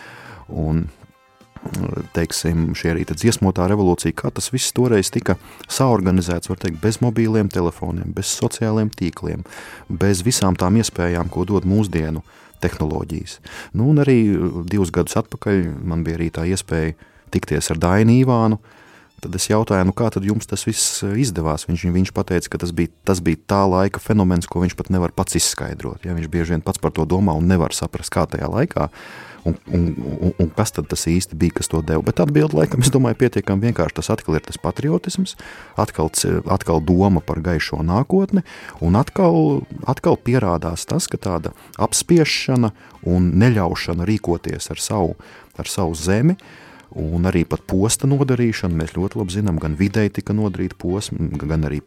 [0.48, 0.86] un
[2.14, 5.36] teiksim, šī arī dziesmotā revolūcija, kā tas viss toreiz tika
[5.68, 9.42] saorganizēts, var teikt, bez mobīliem telefoniem, bez sociāliem tīkliem,
[9.88, 12.22] bez visām tām iespējām, ko dod mūsdienu
[12.62, 13.40] tehnoloģijas.
[13.74, 14.20] Nu, un arī
[14.70, 16.94] divus gadus atpakaļ man bija arī tā iespēja
[17.34, 18.85] tikties ar Dainu Ivānu, uh,
[19.24, 21.64] Tad es jautāju, nu kā tad jums tas viss eh, izdevās?
[21.70, 25.14] Viņš, viņš teica, ka tas bija, tas bija tā laika fenomens, ko viņš pat nevar
[25.16, 26.04] pats izskaidrot.
[26.04, 26.16] Ja?
[26.16, 28.90] Viņš bieži vien pats par to domā un nevar saprast, kā tajā laikā.
[29.46, 29.86] Un, un,
[30.26, 32.02] un, un kas tad tas īsti bija, kas to deva?
[32.04, 33.96] Bet atbildi, laikam, es domāju, pietiekami vienkārši.
[34.00, 35.36] Tas atkal ir tas patriotisms,
[35.80, 36.10] atkal,
[36.52, 38.42] atkal doma par gaišo nākotni,
[38.84, 42.74] un atkal, atkal pierādās tas, ka tāda apspiešana
[43.06, 45.14] un neļaušana rīkoties ar savu,
[45.56, 46.65] ar savu zemi uh,
[46.96, 48.76] un arī posta nodarīšana.
[48.76, 51.82] Mēs ļoti labi zinām, gan vidēji tika nodarīta posma, gan arī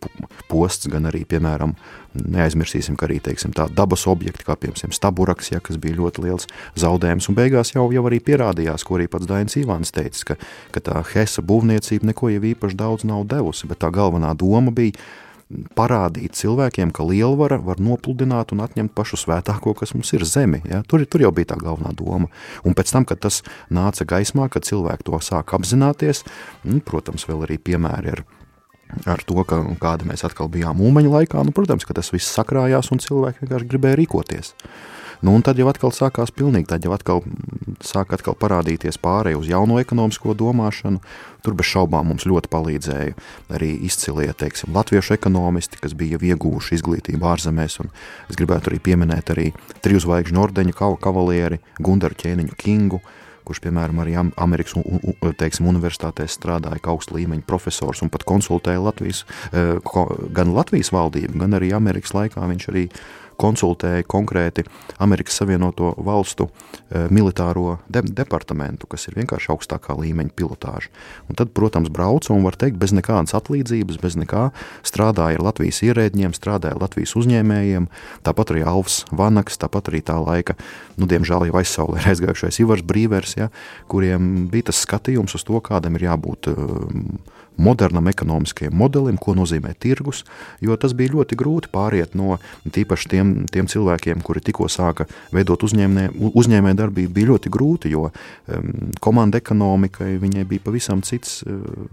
[0.50, 1.74] posts, gan arī, piemēram,
[2.20, 6.50] neaizmirsīsim, ka arī teiksim, tā dabas objekti, kā piemēram staburaks, ja, kas bija ļoti liels
[6.80, 10.40] zaudējums, un beigās jau, jau arī pierādījās, ko arī pats Dainis Ivāns teica, ka,
[10.76, 14.98] ka tā Hesa būvniecība neko jau īpaši daudz nav devusi, bet tā galvenā doma bija
[15.78, 20.62] parādīt cilvēkiem, ka lielvara var nopludināt un atņemt pašu svētāko, kas mums ir zemi.
[20.70, 20.84] Ja?
[20.86, 22.30] Tur, tur jau bija tā galvenā doma.
[22.68, 23.42] Un pēc tam, kad tas
[23.74, 26.22] nāca gaismā, kad cilvēki to sāk apzināties,
[26.70, 28.26] nu, protams, vēl arī piemēri ar
[29.06, 32.90] ar to, ka, kāda mēs atkal bijām mūmeņa laikā, nu, protams, ka tas viss sakrājās
[32.90, 34.56] un cilvēki vienkārši gribēja rīkoties.
[35.20, 37.20] Nu, un tad jau atkal sākās pilnīgi, tad jau atkal
[37.84, 41.02] sāk atkal parādīties pārēj uz jauno ekonomisko domāšanu.
[41.44, 43.18] Tur bez šaubām mums ļoti palīdzēja
[43.56, 47.92] arī izcilie, teiksim, latviešu ekonomisti, kas bija ieguvuši izglītību ārzemēs, un
[48.32, 49.50] es gribētu arī pieminēt arī
[49.84, 53.04] triju zvaigžņu ordeņu kavalieri Gundaru ķēniņu Kingu,
[53.50, 58.24] kurš, piemēram, arī Amerikas un, un, teiksim, universitātēs strādāja kā augsta līmeņa profesors un pat
[58.30, 59.74] konsultēja Latvijas, eh,
[60.36, 62.86] gan Latvijas valdību, gan arī Amerikas laikā viņš arī
[63.40, 64.66] konsultēja konkrēti
[65.00, 70.92] Amerikas Savienoto Valstu e, militāro de departamentu, kas ir vienkārši augstākā līmeņa pilotāža.
[71.30, 74.50] Un tad, protams, brauca un var teikt, bez nekādas atlīdzības, bez nekā
[74.88, 77.90] strādāja ar Latvijas ierēģiem, strādāja ar Latvijas uzņēmējiem,
[78.28, 80.58] tāpat arī Alfs Vanaks, tāpat arī tā laika,
[81.00, 83.50] nu, diemžēl jau aizsaulē ir aizgājušais Ivars Brīvers, ja,
[83.92, 87.20] kuriem bija tas skatījums uz to, kādam ir jābūt um,
[87.60, 90.24] modernam ekonomiskajam modelim, ko nozīmē tirgus,
[90.64, 95.64] jo tas bija ļoti grūti pāriet no tīpaši tiem, tiem cilvēkiem, kuri tikko sāka veidot
[95.68, 98.70] uzņēmē, uzņēmē darbību, bija ļoti grūti, jo um,
[99.04, 101.90] komanda ekonomikai viņai bija pavisam cits, uh,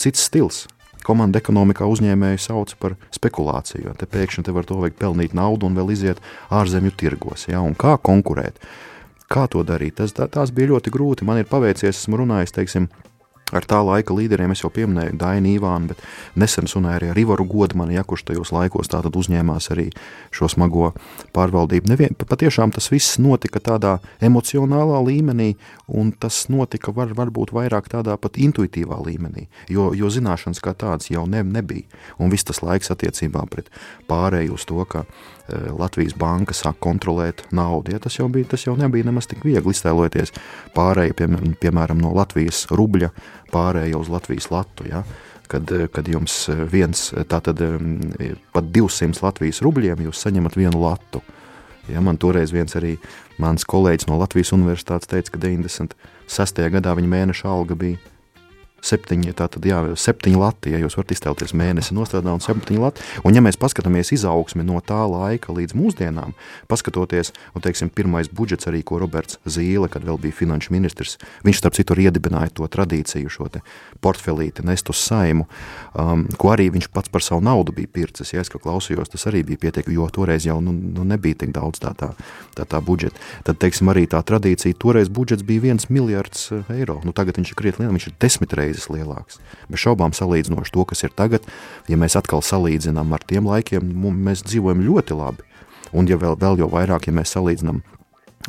[0.00, 0.64] cits stils.
[1.02, 3.96] Komanda ekonomikā uzņēmēju sauc par spekulāciju.
[3.98, 6.22] Te pēkšņi te var to vajag pelnīt naudu un vēl iziet
[6.54, 7.48] ārzemju tirgos.
[7.48, 7.58] Ja?
[7.66, 8.60] Un kā konkurēt?
[9.32, 9.96] Kā to darīt?
[9.98, 11.26] Tas, tā, tās bija ļoti grūti.
[11.26, 12.86] Man ir paveicies, esmu runājis, teiksim,
[13.52, 16.00] Ar tā laika līderiem es jau pieminēju Dainu Ivānu, bet
[16.40, 19.90] nesen runāju arī ar Ivaru Godmanu, ja, kurš tajos laikos uzņēmās arī
[20.32, 20.92] šo smago
[21.36, 21.90] pārvaldību.
[21.92, 25.52] Nevien, patiešām tas viss notika tādā emocionālā līmenī,
[25.88, 31.10] un tas notika var, varbūt vairāk tādā pat intuitīvā līmenī, jo, jo zināšanas kā tādas
[31.12, 31.84] jau ne, nebija.
[32.18, 33.68] Un viss tas laiks attiecībā pret
[34.08, 35.04] pārēju uz to, ka
[35.50, 37.92] Latvijas banka sāk kontrolēt naudu.
[37.92, 40.32] Ja, tas, jau bija, tas jau nebija nemaz tik viegli iztēloties
[40.76, 41.28] pārēju, pie,
[41.64, 43.10] piemēram, no Latvijas rubļa
[43.52, 44.86] pārēju uz Latvijas latu.
[44.88, 45.02] Ja,
[45.50, 47.60] kad, eh, kad jums eh, viens, tātad
[48.54, 51.22] pat 200 Latvijas rubļiem jūs saņemat vienu latu.
[51.90, 52.94] Ja, man toreiz viens arī
[53.42, 56.68] mans kolēģis no Latvijas universitātes teica, ka 96.
[56.70, 57.98] gadā viņa mēneša alga bija
[58.82, 63.06] septiņi, tātad, jā, septiņi lati, ja jūs varat iztēloties mēnesi nostrādā un septiņi lati.
[63.26, 66.34] Un ja mēs paskatāmies izaugsmi no tā laika līdz mūsdienām,
[66.70, 71.62] paskatoties, un teiksim, pirmais budžets arī, ko Roberts Zīle, kad vēl bija finanšu ministrs, viņš
[71.62, 73.62] starp citu iedibināja to tradīciju, šo te
[74.02, 75.46] portfelīti nest uz saimu,
[75.94, 79.44] um, ko arī viņš pats par savu naudu bija pircis, ja es klausījos, tas arī
[79.46, 82.12] bija pietiekami, jo toreiz jau nu, nu nebija tik daudz tā tā,
[82.56, 83.18] tā, tā budžeta.
[83.46, 87.52] Tad, teiksim, arī tā tradīcija, toreiz budžets bija viens miljards eh, eiro, nu tagad viņš
[87.52, 89.38] ir krietni lielāks, viņš ir desmit reizes lielāks.
[89.68, 91.44] Bez šaubām salīdzinoši to, kas ir tagad,
[91.88, 93.92] ja mēs atkal salīdzinām ar tiem laikiem,
[94.24, 95.44] mēs dzīvojam ļoti labi.
[95.92, 97.82] Un ja vēl, vēl jau vairāk, ja mēs salīdzinām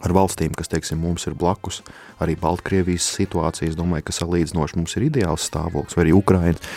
[0.02, 1.82] ar valstīm, kas teiksim, mums ir blakus.
[2.24, 6.70] Arī Baltkrievijas situācija, es domāju, ka salīdzinoši mums ir ideāls stāvoklis, vai arī Ukraiņa.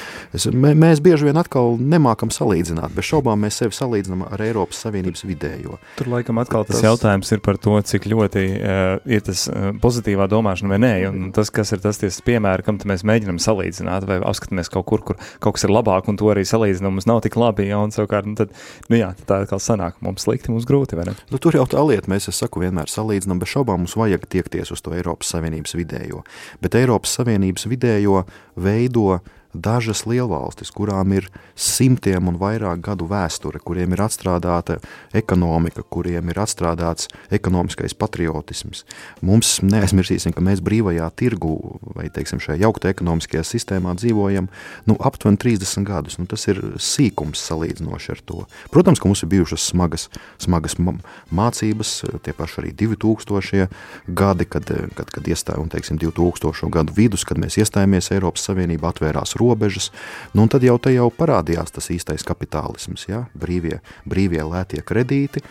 [0.56, 5.22] Mē, mēs bieži vien atkal nemākam salīdzināt, bez šaubām mēs sevi salīdzinām ar Eiropas Savienības
[5.28, 5.78] vidējo.
[6.00, 9.68] Tur laikam atkal tas, tas jautājums ir par to, cik ļoti uh, ir tas uh,
[9.82, 14.18] pozitīvā domāšana vai nē, un tas, kas ir tas piemēri, kam mēs mēģinam salīdzināt, vai
[14.26, 17.38] apskatāmies kaut kur, kur kaut kas ir labāk, un to arī salīdzinām, mums nav tik
[17.38, 18.56] labi, ja, un savukārt, nu, tad,
[18.90, 21.16] nu jā, tā atkal sanāk, mums slikti, mums grūti, vai ne?
[21.30, 24.26] Nu, tur jau tā lieta, mēs, es saku, vienmēr salīdzinām salīdzinām, bez šaubām mums vajag
[24.28, 26.24] tiekties uz to Eiropas Savienības vidējo.
[26.60, 28.24] Bet Eiropas Savienības vidējo
[28.56, 29.20] veido
[29.56, 34.78] dažas lielvalstis, kurām ir simtiem un vairāk gadu vēsture, kuriem ir atstrādāta
[35.16, 38.84] ekonomika, kuriem ir atstrādāts ekonomiskais patriotisms.
[39.24, 41.56] Mums neaizmirsīsim, ka mēs brīvajā tirgu
[41.96, 44.50] vai teiksim, šajā jauktajā ekonomiskajā sistēmā dzīvojam
[44.88, 46.18] nu, aptuveni 30 gadus.
[46.20, 48.44] Nu, tas ir sīkums salīdzinoši ar to.
[48.74, 50.08] Protams, ka mums ir bijušas smagas,
[50.42, 51.94] smagas mācības,
[52.26, 53.68] tie paši arī 2000
[54.06, 59.36] gadi, kad, kad, kad iestājām, teiksim, 2000 gadu vidus, kad mēs iestājāmies Eiropas Savienībā, atvērās
[59.40, 59.90] robežas robežas,
[60.34, 63.26] nu, tad jau te jau parādījās tas īstais kapitālisms, ja?
[63.38, 65.42] brīvie, brīvie lētie kredīti,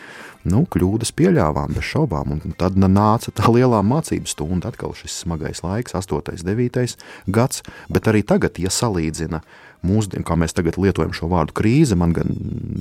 [0.46, 5.64] nu, kļūdas pieļāvām bez šaubām, un tad nāca tā lielā mācību stunda, atkal šis smagais
[5.66, 6.36] laiks, 8.
[6.44, 6.98] 9.
[7.32, 9.42] gads, bet arī tagad, ja salīdzina
[9.86, 12.32] mūsdienu, kā mēs tagad lietojam šo vārdu krīze, man gan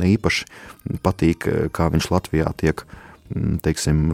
[0.00, 3.00] neīpaši patīk, kā viņš Latvijā tiek uh,
[3.64, 4.06] teiksim,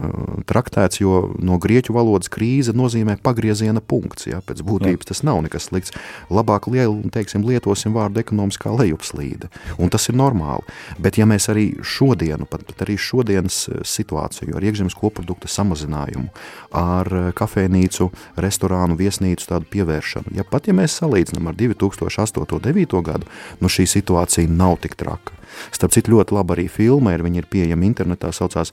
[0.49, 4.27] traktēts, jo no grieķu valodas krīze nozīmē pagrieziena punkts.
[4.29, 4.41] Ja?
[4.45, 5.95] Pēc būtības tas nav nekas slikts.
[6.33, 10.65] Labāk liel, teiksim, lietosim vārdu ekonomiskā lejupslīde, un tas ir normāli.
[11.01, 16.29] Bet ja mēs arī šodienu, pat, pat arī šodienas eh, situāciju ar iekšzemes koprodukta samazinājumu,
[16.77, 18.09] ar eh, kafejnīcu,
[18.41, 22.41] restorānu, viesnīcu tādu pievēršanu, ja pat ja mēs salīdzinām ar 2008.
[22.41, 23.03] un 2009.
[23.05, 23.29] gadu,
[23.61, 25.35] nu šī situācija nav tik traka.
[25.71, 28.71] Starp citu, ļoti labi arī filma ir, viņa ir pieejama internetā, saucās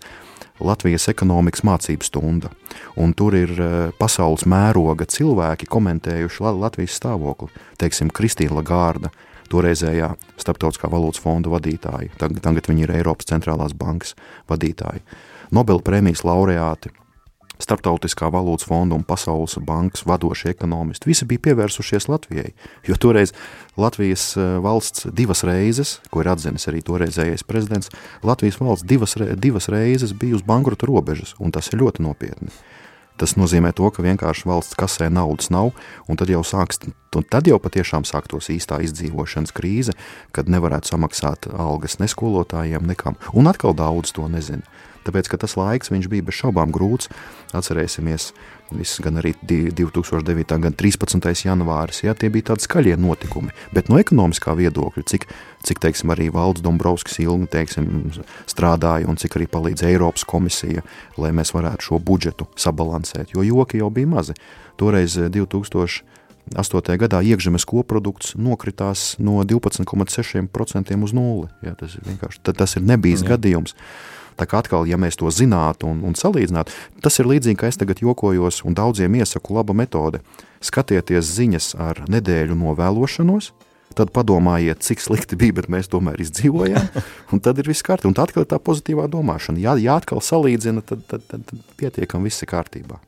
[0.61, 2.51] Latvijas ekonomikas mācību stunda.
[2.99, 7.51] Un tur ir eh, pasaules mēroga cilvēki komentējuši Latvijas stāvokli.
[7.79, 9.13] Teiksim, Kristīna Lagarda,
[9.53, 14.15] toreizējā Starptautiskā valūtas fonda vadītāja, tagad, tagad viņa ir Eiropas centrālās bankas
[14.51, 15.05] vadītāja.
[15.55, 16.93] Nobela prēmijas laureāti
[17.59, 22.53] Startautiskā valūtas fonda un Pasaules bankas vadošie ekonomisti, visi bija pievērsušies Latvijai,
[22.87, 23.35] jo toreiz
[23.77, 27.91] Latvijas eh, valsts divas reizes, ko ir atzinis arī toreizējais prezidents,
[28.23, 32.55] Latvijas valsts divas, divas reizes bija uz bankrota robežas, un tas ir ļoti nopietni.
[33.19, 35.73] Tas nozīmē to, ka vienkārši valsts kasē naudas nav,
[36.07, 36.79] un tad jau sāks,
[37.11, 39.97] tad jau patiešām sāktos īstā izdzīvošanas krīze,
[40.31, 43.19] kad nevarētu samaksāt algas ne skolotājiem, nekam.
[43.35, 44.63] Un atkal daudz to nezina
[45.07, 47.11] tāpēc, ka tas laiks bija bez šaubām grūts.
[47.57, 48.33] Atcerēsimies,
[48.77, 50.59] viss gan arī 2009.
[50.61, 51.29] gada 13.
[51.47, 55.25] janvāris, jā, tie bija tādi skaļie notikumi, bet no ekonomiskā viedokļa, cik,
[55.65, 57.89] cik teiksim, arī Valds Dombrovskis ilgi teiksim,
[58.49, 60.85] strādāja un cik arī palīdz Eiropas komisija,
[61.17, 64.39] lai mēs varētu šo budžetu sabalansēt, jo joki jau bija mazi.
[64.79, 66.17] Toreiz 2000.
[66.57, 66.97] 8.
[66.97, 71.51] gadā iekšzemes koprodukts nokritās no 12,6% uz nulli.
[71.61, 73.35] Ja, tas, ir tas ir nebijis Jā.
[73.35, 73.77] gadījums.
[74.39, 77.79] Tā kā atkal, ja mēs to zinātu un, un salīdzinātu, tas ir līdzīgi, kā es
[77.81, 80.23] tagad jokojos un daudziem iesaku laba metode.
[80.63, 83.51] Skatieties ziņas ar nedēļu novēlošanos,
[83.99, 87.03] tad padomājiet, cik slikti bija, bet mēs tomēr izdzīvojām.
[87.35, 88.13] Un tad ir viss kārtībā.
[88.13, 89.59] Un atkal ir tā pozitīvā domāšana.
[89.63, 93.01] Ja, ja atkal salīdzina, tad, tad, tad, tad pietiekami viss ir kārtībā.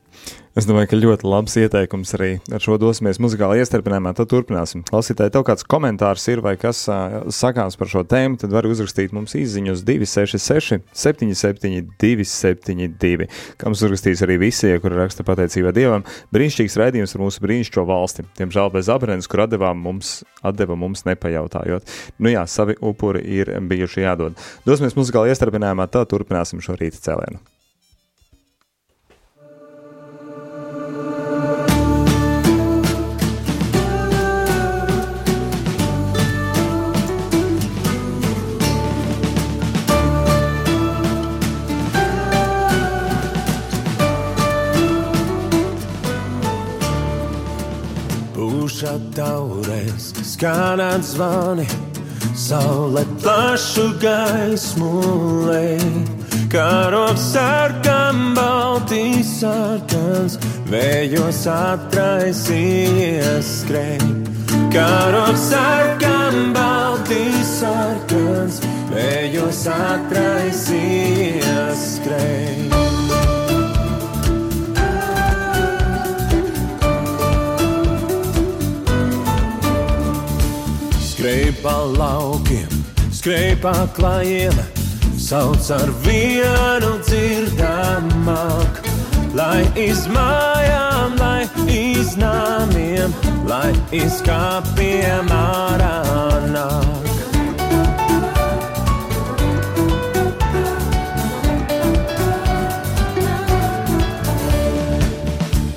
[0.51, 4.11] Es domāju, ka ļoti labs ieteikums arī ar šo dosimies muzikālā iestarpinājumā.
[4.17, 4.81] Tad turpināsim.
[4.89, 9.15] Klausītāji, tev kāds komentārs ir vai kas uh, sakāms par šo tēmu, tad var uzrakstīt
[9.15, 13.29] mums izziņu uz 266 77 272.
[13.55, 16.03] Kā mums uzrakstīs arī visi, kuri raksta pateicībā Dievam.
[16.35, 18.27] Brīnišķīgs raidījums ar mūsu brīnišķīgo valsti.
[18.41, 21.95] Tiemžēl bez abrēnas, kur atdevām mums, atdeva mums nepajautājot.
[22.19, 24.35] Nu jā, savi upuri ir bijuši jādod.
[24.67, 27.39] Dosimies muzikālā iestarpinājumā, tad turpināsim šo rīta cēlienu.
[50.41, 51.67] Skanēt zvani,
[52.33, 54.89] saule plašu gaismu
[55.45, 55.77] lej.
[56.49, 60.39] Karoks sarkan, baltīs sarkans,
[60.71, 64.01] vējos atraisījies skrej.
[64.73, 68.63] Karoks sarkan, baltīs sarkans,
[68.95, 73.40] vējos atraisījies skrej.
[81.61, 82.69] Pa laukiem,
[83.13, 84.55] skrej pa klājiem,
[85.19, 88.81] sauc ar vienu dzirdamāk.
[89.37, 93.13] Lai izmājām, lai iznāmiem,
[93.47, 95.93] lai izkāpiem ārā
[96.51, 97.07] nāk.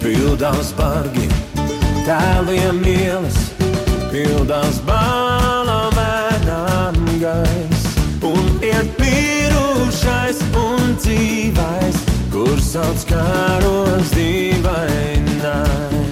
[0.02, 1.28] Pildās bargi,
[2.08, 3.38] tēliem ielas,
[4.10, 5.23] pildās balām
[9.84, 11.96] mirušais un dzīvais,
[12.32, 16.03] kur sauc kāros dīvainais.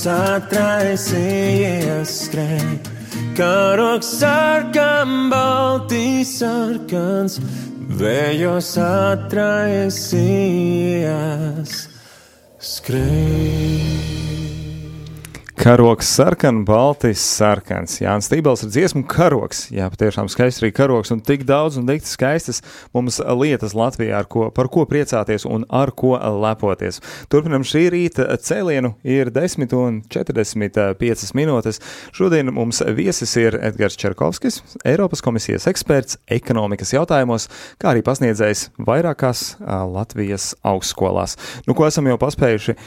[0.00, 0.06] Vējos
[0.40, 2.78] atraisījies skrej.
[3.36, 7.36] Karoks sarkan, baltīs sarkans,
[8.00, 10.00] vējos atraisījies
[12.60, 14.19] skrej.
[15.60, 17.98] Karoks sarkan, baltis sarkans.
[18.00, 19.66] Jānis Stībels ir dziesmu karoks.
[19.68, 22.62] Jā, patiešām skaists arī karoks un tik daudz un tik skaistas
[22.96, 27.02] mums lietas Latvijā, ar ko, par ko priecāties un ar ko lepoties.
[27.28, 31.82] Turpinam šī rīta cēlienu, ir 10 un 45 minūtes.
[32.16, 39.44] Šodien mums viesis ir Edgars Čerkovskis, Eiropas komisijas eksperts ekonomikas jautājumos, kā arī pasniedzējs vairākās
[39.60, 41.36] Latvijas augstskolās.
[41.68, 42.78] Nu, ko esam jau paspējuši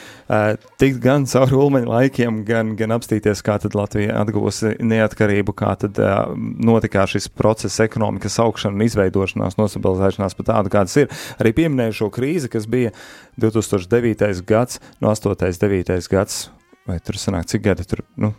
[0.82, 5.74] tikt gan cauri ulmaņa laikiem, gan gan, gan apstīties, kā tad Latvija atguvusi neatkarību, kā
[5.80, 11.12] tad uh, notikā šis process, ekonomikas augšana un izveidošanās, nosabilizēšanās pat tādu, kādas ir.
[11.42, 12.94] Arī pieminēju šo krīzi, kas bija
[13.42, 14.44] 2009.
[14.48, 15.36] gads, no 8.
[15.36, 16.00] 9.
[16.12, 16.48] gads,
[16.90, 18.34] vai tur sanāk, cik gadi tur, nu,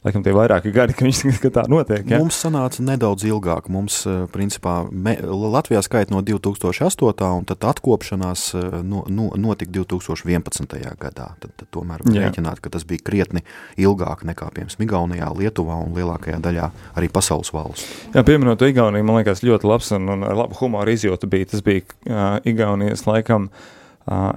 [0.00, 2.06] Laikam tie vairāki gadi, ka viņš ka tā notiek.
[2.08, 2.22] Ja?
[2.22, 3.66] Mums sanāca nedaudz ilgāk.
[3.68, 3.98] Mums,
[4.32, 7.26] principā, me, Latvijā skaita no 2008.
[7.36, 8.44] un tad atkopšanās
[8.80, 10.78] no, no, notika 2011.
[11.00, 11.26] gadā.
[11.42, 13.44] Tad, tad tomēr var rēķināt, ka tas bija krietni
[13.76, 17.84] ilgāk nekā, piemēram, Igaunijā, Lietuvā un lielākajā daļā arī pasaules valsts.
[18.14, 21.50] Jā, pieminot Igauniju, man liekas, ļoti labs un, un ar labu humoru izjūtu bija.
[21.52, 23.50] Tas bija uh, Igaunijas laikam.
[23.52, 23.79] Uh,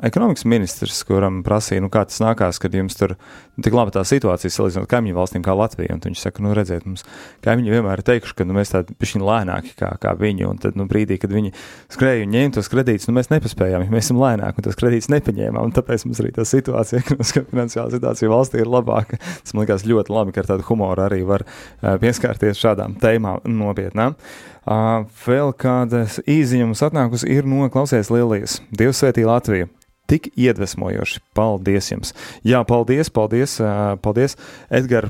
[0.03, 3.16] ekonomikas ministrs, kuram prasīja, nu, kā tas nākās, kad jums tur
[3.64, 5.95] tik labi tā situācija salīdzinot kaimiņu valstīm kā Latvija.
[5.95, 7.05] Un viņš saka, nu, redziet, mums
[7.45, 10.45] kaimiņi vienmēr ir teikuši, ka nu, mēs tādi pišķiņi lēnāki kā, kā viņi.
[10.49, 11.53] Un tad, nu, brīdī, kad viņi
[11.93, 15.11] skrēja un ņēma tos kredītus, nu, mēs nepaspējām, ja mēs esam lēnāki un tos kredītus
[15.16, 15.61] nepaņēmām.
[15.64, 19.22] Un tāpēc mums arī tā situācija, ekonomiskā finansiālā situācija valstī ir labāka.
[19.22, 23.45] Tas man liekas ļoti labi, ka ar tādu humoru arī var uh, pieskārties šādām tēmām
[23.47, 24.18] nopietnām.
[24.18, 28.59] Uh, vēl kāda īziņa mums atnākusi ir no klausies Lielijas.
[28.72, 29.70] Dievs svētī Latviju!
[30.11, 31.22] Tik iedvesmojoši.
[31.34, 32.11] Paldies jums!
[32.43, 33.55] Jā, paldies, paldies,
[34.03, 34.36] paldies
[34.68, 35.07] Edgar,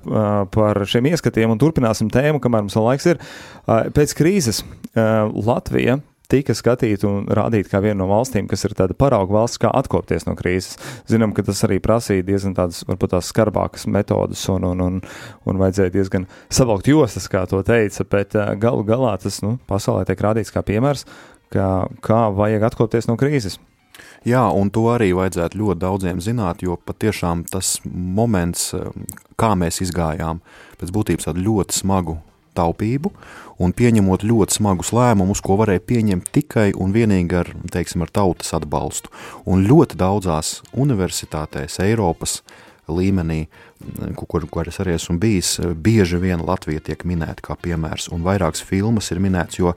[0.54, 3.22] par šiem ieskatiem un turpināsim tēmu, kamēr mums vēl laiks ir.
[3.66, 4.62] Pēc krīzes
[4.93, 5.97] Latvija
[6.32, 10.28] tika skatīta un rādīta kā viena no valstīm, kas ir tāda parauga valsts, kā atkopties
[10.28, 10.78] no krīzes.
[11.09, 15.01] Zinām, ka tas arī prasīja diezgan tādas, varbūt tās skarbākas metodas un, un, un,
[15.49, 20.26] un vajadzēja diezgan savalkt jostas, kā to teica, bet galu galā tas, nu, pasaulē tiek
[20.26, 21.05] rādīts kā piemērs,
[21.53, 21.69] kā,
[22.03, 23.59] kā vajag atkopties no krīzes.
[24.26, 28.71] Jā, un to arī vajadzētu ļoti daudziem zināt, jo patiešām tas moments,
[29.38, 30.39] kā mēs izgājām,
[30.80, 32.21] pēc būtības tādu ļoti smagu
[32.58, 33.14] taupību
[33.64, 38.54] un pieņemot ļoti smagus lēmumus, ko varēja pieņemt tikai un vienīgi ar, teiksim, ar tautas
[38.58, 39.14] atbalstu.
[39.45, 42.41] Un ļoti daudzās universitātēs Eiropas
[42.91, 43.45] līmenī,
[44.20, 48.64] kur, kur es arī esmu bijis, bieži vien Latvija tiek minēta kā piemērs, un vairākas
[48.68, 49.74] filmas ir minētas, jo,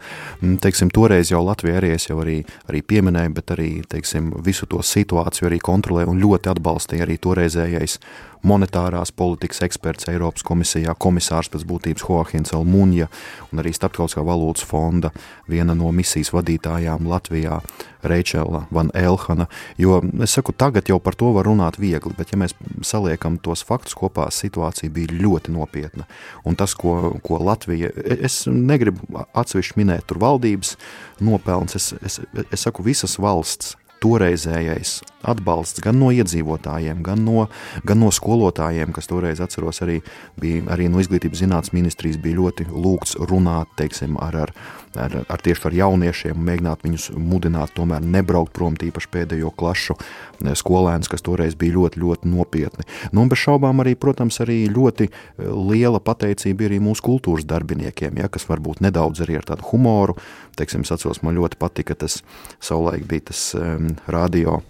[0.63, 4.83] teiksim, toreiz jau Latvija arī es jau arī, arī pieminēju, bet arī, teiksim, visu to
[4.83, 8.01] situāciju arī kontrolē un ļoti atbalstīja arī toreizējais
[8.47, 13.09] monetārās politikas eksperts Eiropas komisijā, komisārs pēc būtības Joachins Almunja
[13.51, 15.13] un arī Starptautiskā valūtas fonda
[15.51, 17.61] viena no misijas vadītājām Latvijā,
[18.07, 19.49] Reičela Van Elhana.
[19.79, 22.55] Jo es saku, tagad jau par to var runāt viegli, bet ja mēs
[22.87, 26.07] saliekam tos faktus kopā, situācija bija ļoti nopietna.
[26.47, 30.77] Un tas, ko, ko Latvija, es negribu atsevišķi minēt tur valdības
[31.25, 32.21] nopelns, es, es,
[32.51, 37.47] es saku visas valsts toreizējais atbalsts gan no iedzīvotājiem, gan no,
[37.87, 40.01] gan no skolotājiem, kas toreiz atceros arī,
[40.41, 44.55] bija, arī no izglītības zinātnes ministrijas bija ļoti lūgts runāt, teiksim, ar, ar,
[44.97, 50.55] ar, ar tieši ar jauniešiem, mēģināt viņus mudināt tomēr nebraukt prom tīpaši pēdējo klašu eh,
[50.57, 52.87] skolēnus, kas toreiz bija ļoti, ļoti nopietni.
[53.13, 58.21] Nu, un bez šaubām arī, protams, arī ļoti eh, liela pateicība arī mūsu kultūras darbiniekiem,
[58.23, 60.17] ja, kas varbūt nedaudz arī ar tādu humoru,
[60.57, 62.21] teiksim, atceros, man ļoti patika tas
[62.63, 64.61] savulaik bija tas um, radio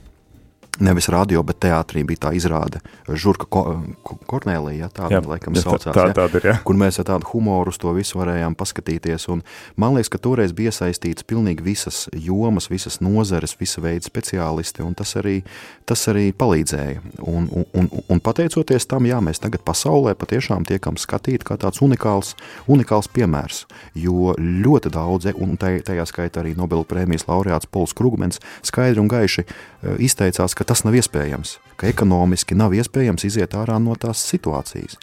[0.81, 3.63] Nevis radio, bet teātrī bija tā izrāde, Žurka ko,
[4.05, 6.55] ko, Kornelija, ja, tāda, jā, laikam, jā, saucās, tā, tā, tāda ir, jā.
[6.67, 9.29] kur mēs ar tādu humoru uz to visu varējām paskatīties.
[9.33, 9.41] Un
[9.81, 14.93] man liekas, ka toreiz bija iesaistīts pilnīgi visas jomas, visas nozares, visa veida speciālisti, un
[14.99, 15.39] tas arī,
[15.89, 17.01] tas arī palīdzēja.
[17.25, 21.81] Un, un, un, un pateicoties tam, jā, mēs tagad pasaulē patiešām tiekam skatīti kā tāds
[21.85, 22.35] unikāls,
[22.69, 23.65] unikāls piemērs,
[23.97, 29.47] jo ļoti daudz, un tajā skaitā arī Nobela prēmijas laureāts Pols Krugmens skaidri un gaiši
[29.47, 34.97] eh, izteicās, ka tas nav iespējams, ka ekonomiski nav iespējams iziet ārā no tās situācijas.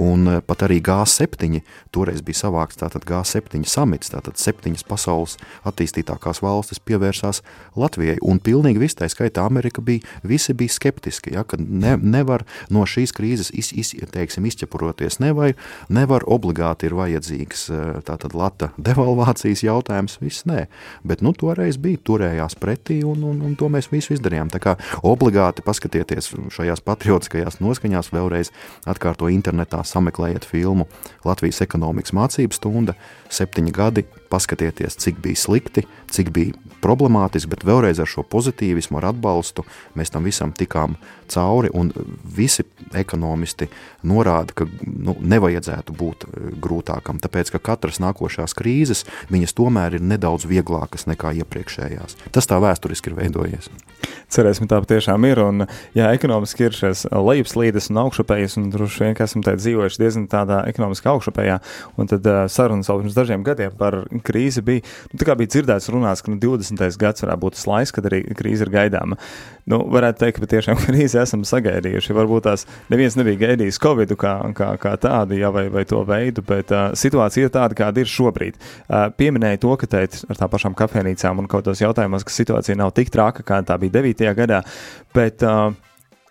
[0.00, 1.60] Un eh, pat arī G7
[1.94, 7.42] toreiz bija savāks tātad G7 samits, tātad septiņas pasaules attīstītākās valstis pievērsās
[7.80, 12.44] Latvijai, un pilnīgi viss, tā skaitā Amerika bija, visi bija skeptiski, ja, ka ne, nevar
[12.70, 15.56] no šīs krīzes iz, iz, teiksim, izķepuroties, nevar,
[15.90, 20.66] nevar obligāti ir vajadzīgs eh, tātad lata devalvācijas jautājums, viss nē,
[21.06, 24.50] bet nu toreiz bija, turējās pretī, un, un, un to mēs visu izdarījām.
[24.52, 24.76] Tā kā
[25.06, 28.52] obligāti paskatieties šajās patriotiskajās noskaņās, vēlreiz
[28.90, 30.88] atkārto internetā, sameklējiet filmu
[31.24, 32.96] Latvijas ekonomikas mācību stunda,
[33.32, 39.10] septiņi gadi, paskatieties, cik bija slikti, cik bija problemātiski, bet vēlreiz ar šo pozitīvismu, ar
[39.12, 39.66] atbalstu
[39.98, 40.96] mēs tam visam tikām
[41.30, 41.70] cauri,
[42.36, 42.64] visi
[42.96, 43.68] ekonomisti
[44.06, 50.06] norāda, ka nu, nevajadzētu būt e, grūtākam, tāpēc, ka katras nākošās krīzes, viņas tomēr ir
[50.14, 52.18] nedaudz vieglākas nekā iepriekšējās.
[52.34, 53.70] Tas tā vēsturiski ir veidojies.
[54.30, 55.40] Cerēsim, tā patiešām ir.
[55.42, 55.66] Un,
[55.96, 61.10] jā, ekonomiski ir šīs lejupslīdes un augšupējas, un droši vien, esam dzīvojuši diezgan tādā ekonomiski
[61.10, 61.58] augšupējā.
[61.98, 65.52] Un tad uh, sarunas vēl pirms dažiem gadiem par krīzi bija, nu, tā kā bija
[65.54, 66.84] dzirdēts runās, ka nu, 20.
[67.00, 69.18] gads varētu būt tas laiks, kad arī krīze ir gaidāma.
[69.70, 72.16] Nu, varētu teikt, ka patiešām krīzi esam sagaidījuši.
[72.16, 76.44] Varbūt tās neviens nebija gaidījis Covid kā, kā, kā tādu, ja, vai, vai to veidu,
[76.46, 78.58] bet uh, situācija ir tāda, kāda ir šobrīd.
[78.86, 82.78] Uh, pieminēja to, ka teikt ar tā pašām kafejnīcām un kaut kādos jautājumos, ka situācija
[82.80, 84.26] nav tik traka, kā tā bija 9.
[84.38, 84.64] gadā,
[85.14, 85.70] bet uh,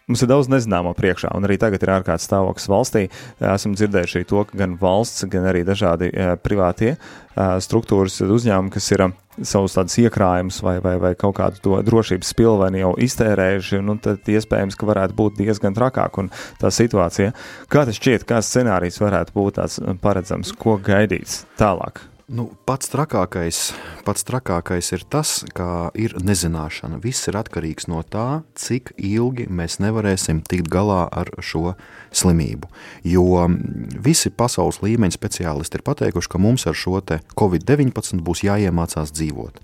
[0.09, 3.03] Mums ir daudz nezināmo priekšā, un arī tagad ir ārkārtas stāvoklis valstī.
[3.45, 8.89] Esam dzirdējuši to, ka gan valsts, gan arī dažādi uh, privātie uh, struktūras uzņēmumi, kas
[8.95, 9.13] ir uh,
[9.45, 14.25] savus tādus iekrājumus vai, vai, vai kaut kādu to drošības spilveni jau iztērējuši, nu, tad
[14.25, 17.35] iespējams, ka varētu būt diezgan trakāk un tā situācija.
[17.69, 22.01] Kā tas šķiet, kāds scenārijs varētu būt tāds paredzams, ko gaidīts tālāk?
[22.29, 23.71] Nu, pats, trakākais,
[24.05, 26.99] pats trakākais ir tas, ka ir nezināšana.
[27.01, 31.73] Viss ir atkarīgs no tā, cik ilgi mēs nevarēsim tikt galā ar šo
[32.13, 32.69] slimību.
[33.01, 33.47] Jo
[34.05, 37.01] visi pasaules līmeņa speciālisti ir pateikuši, ka mums ar šo
[37.33, 39.57] Covid-19 būs jāiemācās dzīvot.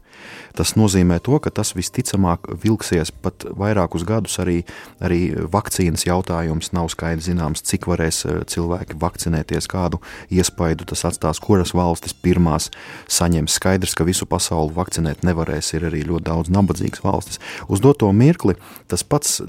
[0.56, 4.38] Tas nozīmē to, ka tas visticamāk vilksies pat vairākus gadus.
[4.40, 4.62] Arī,
[5.04, 10.00] arī vakcīnas jautājums nav skaidrs zināms, cik varēs eh, cilvēki vakcinēties, kādu
[10.32, 12.70] iespaidu tas atstās, kuras valstis pirmās
[13.12, 13.58] saņems.
[13.60, 17.42] Skaidrs, ka visu pasauli vakcinēt nevarēs, ir arī ļoti daudz nabadzīgas valstis.
[17.68, 18.56] Uz doto mirkli
[18.92, 19.42] tas pats,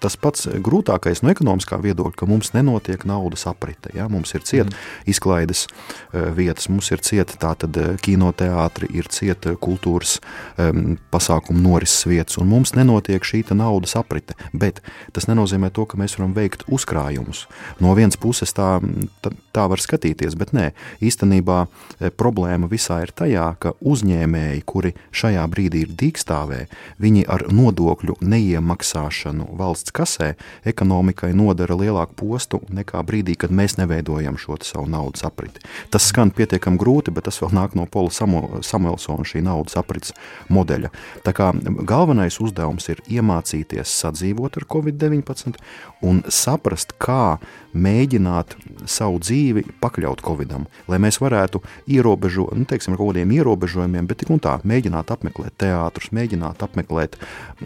[0.00, 3.92] tas pats grūtākais no ekonomiskā viedokļa, ka mums nenotiek naudas aprite.
[3.96, 4.08] Ja?
[4.10, 5.04] Mums ir cieta mm.
[5.12, 9.56] izklaides eh, vietas, mums ir cieta tātad eh, kinoteātri, ir cieta
[9.90, 10.18] kultūras
[10.58, 14.34] um, pasākumu norises vietas, un mums nenotiek šī naudas aprite.
[14.52, 14.80] Bet
[15.12, 17.46] tas nenozīmē to, ka mēs varam veikt uzkrājumus.
[17.80, 18.80] No vienas puses tā,
[19.22, 20.70] tā, tā var skatīties, bet nē,
[21.02, 26.66] īstenībā e, problēma visā ir tajā, ka uzņēmēji, kuri šajā brīdī ir dīkstāvē,
[27.00, 30.34] viņi ar nodokļu neiemaksāšanu valsts kasē
[30.64, 35.62] ekonomikai nodara lielāku postu nekā brīdī, kad mēs neveidojam šo savu naudas apriti.
[35.90, 40.14] Tas skan pietiekami grūti, bet tas vēl nāk no Pola Samuelsona šī naudas aprits
[40.52, 40.92] modeļa.
[41.26, 41.50] Tā kā
[41.88, 45.58] galvenais uzdevums ir iemācīties sadzīvot ar Covid-19
[46.06, 47.38] un saprast, kā
[47.76, 48.56] mēģināt
[48.90, 51.60] savu dzīvi pakļaut Covidam, lai mēs varētu
[51.90, 56.64] ierobežot, nu, teiksim, ar kaut kādiem ierobežojumiem, bet tik un tā mēģināt apmeklēt teātrus, mēģināt
[56.66, 57.18] apmeklēt,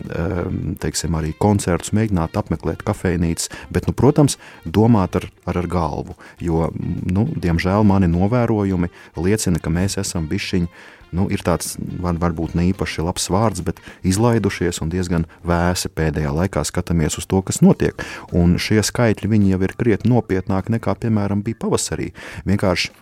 [0.05, 6.19] ehm, teiksim, arī koncertus, mēģināt apmeklēt kafejnīcas, bet, nu, protams, domāt ar, ar, ar galvu,
[6.41, 10.69] jo, nu, diemžēl mani novērojumi liecina, ka mēs esam bišķiņi
[11.15, 16.35] nu, ir tāds var, varbūt ne īpaši labs vārds, bet izlaidušies un diezgan vēsi pēdējā
[16.35, 18.05] laikā skatāmies uz to, kas notiek.
[18.35, 22.13] Un šie skaitļi jau ir krietni nopietnāki nekā, piemēram, bija pavasarī.
[22.49, 22.93] Vienkārši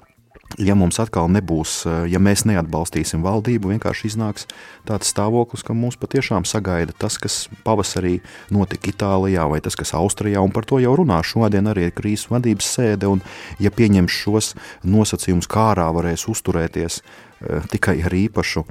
[0.61, 4.47] ja mums atkal nebūs, ja mēs neatbalstīsim valdību, vienkārši iznāks
[4.89, 8.19] tāds stāvoklis, ka mūs patiešām sagaida tas, kas pavasarī
[8.53, 12.73] notika Itālijā vai tas, kas Austrijā, un par to jau runā šodien arī krīzes vadības
[12.77, 13.25] sēde, un
[13.63, 14.55] ja pieņems šos
[14.85, 17.32] nosacījumus, kā ārā varēs uzturēties Eh,
[17.71, 18.65] tikai ar īpašu,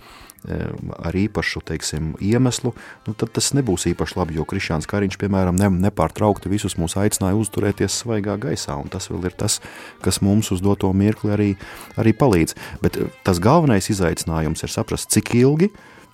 [0.47, 2.73] eh, ar īpašu teiksim, iemeslu,
[3.07, 4.35] nu, tad tas nebūs īpaši labi.
[4.39, 9.25] Jo Krišāns Kariņš, piemēram, ne, nepārtraukti visus mūs aicināja uzturēties svaigā gaisā, un tas vēl
[9.29, 9.59] ir tas,
[10.01, 11.49] kas mums uz doto mirkli arī,
[11.97, 12.55] arī palīdz.
[12.81, 15.71] Bet eh, tas galvenais izaicinājums ir saprast, cik ilgi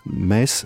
[0.08, 0.64] mēs,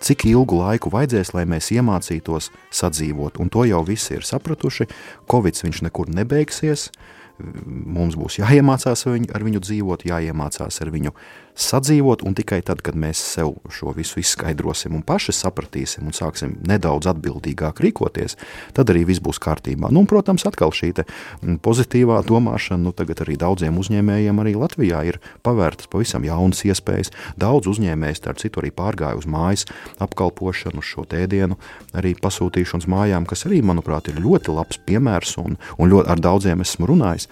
[0.00, 3.40] cik ilgu laiku vajadzēs, lai mēs iemācītos sadzīvot.
[3.42, 4.86] Un to jau visi ir sapratuši.
[5.30, 6.88] Covid viņš nekur nebeigsies.
[6.88, 11.14] Uh, mums būs jāiemācās viņu, ar viņu dzīvot, jāiemācās ar viņu
[11.58, 16.54] sadzīvot, un tikai tad, kad mēs sev šo visu izskaidrosim un paši sapratīsim un sāksim
[16.68, 18.36] nedaudz atbildīgāk rīkoties,
[18.76, 19.90] tad arī viss būs kārtībā.
[19.90, 25.02] Nu, un, protams, atkal šī mm, pozitīvā domāšana, nu, tagad arī daudziem uzņēmējiem arī Latvijā
[25.10, 27.12] ir pavērtas pavisam jaunas iespējas.
[27.40, 29.66] Daudz uzņēmējs, starp citu, arī pārgāja uz mājas
[30.02, 31.58] apkalpošanu, uz šo tēdienu,
[31.98, 36.62] arī pasūtīšanas mājām, kas arī, manuprāt, ir ļoti labs piemērs, un, un ļoti, ar daudziem
[36.62, 37.28] esmu runājis.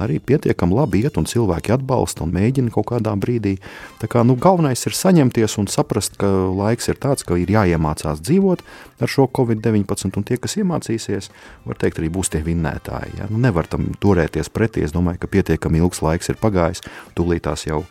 [0.00, 3.56] Arī pietiekami labi iet, un cilvēki atbalsta un mēģina kaut kādā brīdī
[4.00, 8.20] Tā kā, nu, galvenais ir saņemties un saprast, ka laiks ir tāds, ka ir jāiemācās
[8.24, 8.64] dzīvot
[9.00, 11.30] ar šo Covid-19, un tie, kas iemācīsies,
[11.64, 13.16] var teikt, arī būs tie vinnētāji.
[13.20, 13.30] Ja?
[13.32, 14.84] Nu, nevar tam turēties pretī.
[14.84, 16.84] Es domāju, ka pietiekami ilgs laiks ir pagājis,
[17.16, 17.84] tūlītās jau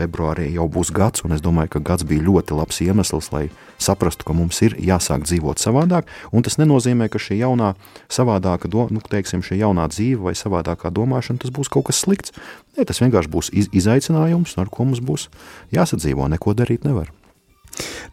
[0.00, 3.44] februārī jau būs gads, un es domāju, ka gads bija ļoti labs iemesls, lai
[3.80, 6.08] saprastu, ka mums ir jāsāk dzīvot savādāk,
[6.46, 7.74] tas nenozīmē, ka šī jaunā,
[8.12, 12.34] savādāka, do, nu, teiksim, šī jaunā dzīve vai savādākā domāšana, būs kaut kas slikts.
[12.76, 15.28] Nē, tas vienkārši būs iz, izaicinājums, ar ko mums būs
[15.74, 17.12] jāsadzīvo, neko darīt nevar.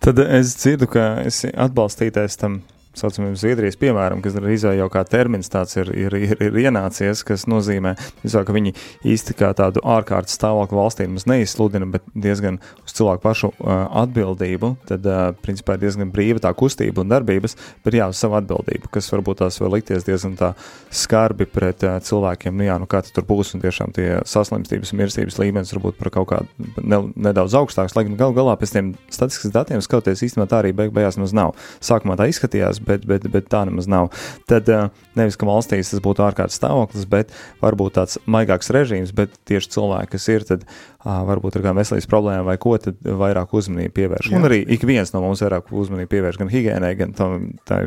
[0.03, 2.61] Tad es dzirdu, ka esi atbalstītājs tam
[2.99, 7.45] saucamiem Zviedrijas piemēram, kas arī jau kā termins tāds ir, ir, ir, ir ienācies, kas
[7.49, 8.73] nozīmē, visā, ka viņi
[9.07, 14.73] īsti kā tādu ārkārtas stāvokli valstī mums neizsludina, bet diezgan uz cilvēku pašu uh, atbildību,
[14.89, 18.91] tad, uh, principā, ir diezgan brīva tā kustība un darbības, bet jā, uz savu atbildību,
[18.93, 20.53] kas varbūt tās vēl likties diezgan tā
[20.89, 25.01] skarbi pret uh, cilvēkiem, nu jā, nu kā tur būs, un tiešām tie saslimstības un
[25.01, 28.93] mirstības līmenis varbūt par kaut kādu ne, nedaudz augstāks, lai gan gal galā pēc tiem
[29.13, 31.55] statistikas datiem skatoties īstenībā tā arī beig beigās mums nav.
[31.83, 34.09] Sākumā tā izskatījās, bet, bet, bet tā nemaz nav.
[34.49, 37.33] Tad eh, nevis, ka valstīs tas būtu ārkārtas stāvoklis, bet
[37.63, 40.67] varbūt tāds maigāks režīms, bet tieši cilvēki, kas ir, tad
[41.07, 44.31] varbūt ar kādām veselības problēmām vai ko, tad vairāk uzmanību pievērš.
[44.31, 44.39] Jā.
[44.39, 47.85] Un arī ik viens no mums vairāk uzmanību pievērš gan higiēnai, gan tam, tā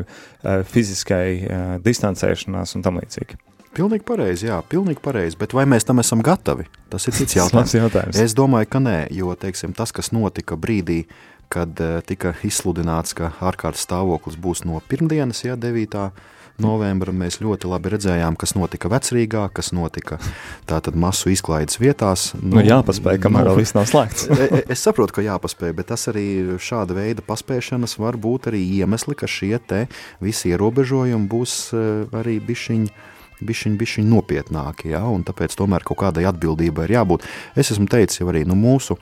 [0.71, 3.37] fiziskai distancēšanās un tam līdzīgi.
[3.71, 5.37] Pilnīgi pareizi, jā, pilnīgi pareizi.
[5.39, 6.65] Bet vai mēs tam esam gatavi?
[6.91, 7.75] Tas ir cits jautājums.
[7.77, 8.17] jautājums.
[8.19, 11.05] Es domāju, ka nē, jo teiksim, tas, kas notika brīdī,
[11.51, 16.07] kad uh, tika izsludināts, ka ārkārtas stāvoklis būs no pirmdienas, ja 9.
[16.61, 20.19] novembra, mēs ļoti labi redzējām, kas notika vecrīgā, kas notika
[20.69, 22.29] tātad masu izklaides vietās.
[22.37, 24.27] Nu, nu jāpaspēj, kamēr nu, viss nav slēgts.
[24.41, 26.25] E, e, es saprotu, ka jāpaspēj, bet tas arī
[26.61, 29.85] šāda veida paspēšanas var būt arī iemesli, ka šie te
[30.23, 36.27] visi ierobežojumi būs uh, arī bišķiņi bišķiņ, bišķiņ nopietnāki, ja, un tāpēc tomēr kaut kādai
[36.29, 37.27] atbildībai ir jābūt.
[37.59, 38.97] Es esmu teicis jau arī, nu, mūsu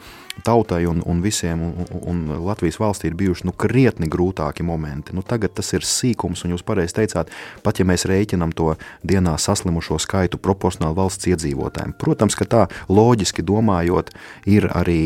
[0.46, 1.74] tautai un, un visiem un,
[2.08, 5.16] un Latvijas valstī ir bijuši, nu, krietni grūtāki momenti.
[5.16, 7.34] Nu, tagad tas ir sīkums, un jūs pareizi teicāt,
[7.66, 8.74] pat ja mēs rēķinam to
[9.08, 11.98] dienā saslimušo skaitu proporcionāli valsts iedzīvotājiem.
[12.00, 14.14] Protams, ka tā loģiski domājot
[14.48, 15.02] ir arī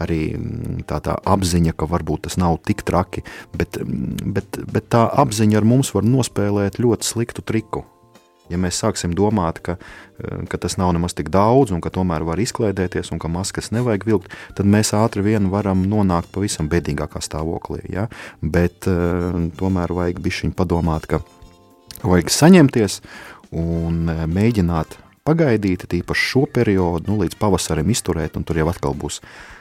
[0.00, 0.22] arī
[0.88, 3.24] tā, tā apziņa, ka varbūt tas nav tik traki,
[3.56, 3.76] bet,
[4.24, 7.84] bet, bet tā apziņa ar mums var nospēlēt ļoti sliktu triku.
[8.50, 9.76] Ja mēs sāksim domāt, ka,
[10.20, 13.70] eh, ka tas nav nemaz tik daudz, un ka tomēr var izklaidēties, un ka maskas
[13.70, 17.84] nevajag vilkt, tad mēs ātri vien varam nonākt pavisam bēdīgākā stāvoklī.
[17.92, 18.08] Ja?
[18.42, 21.22] Bet uh, tomēr vajag bišķiņ padomāt, ka
[22.02, 23.00] vajag saņemties
[23.52, 28.96] un eh, mēģināt pagaidīt, tīpaši šo periodu, nu, līdz pavasarim izturēt, un tur jau atkal
[28.98, 29.20] būs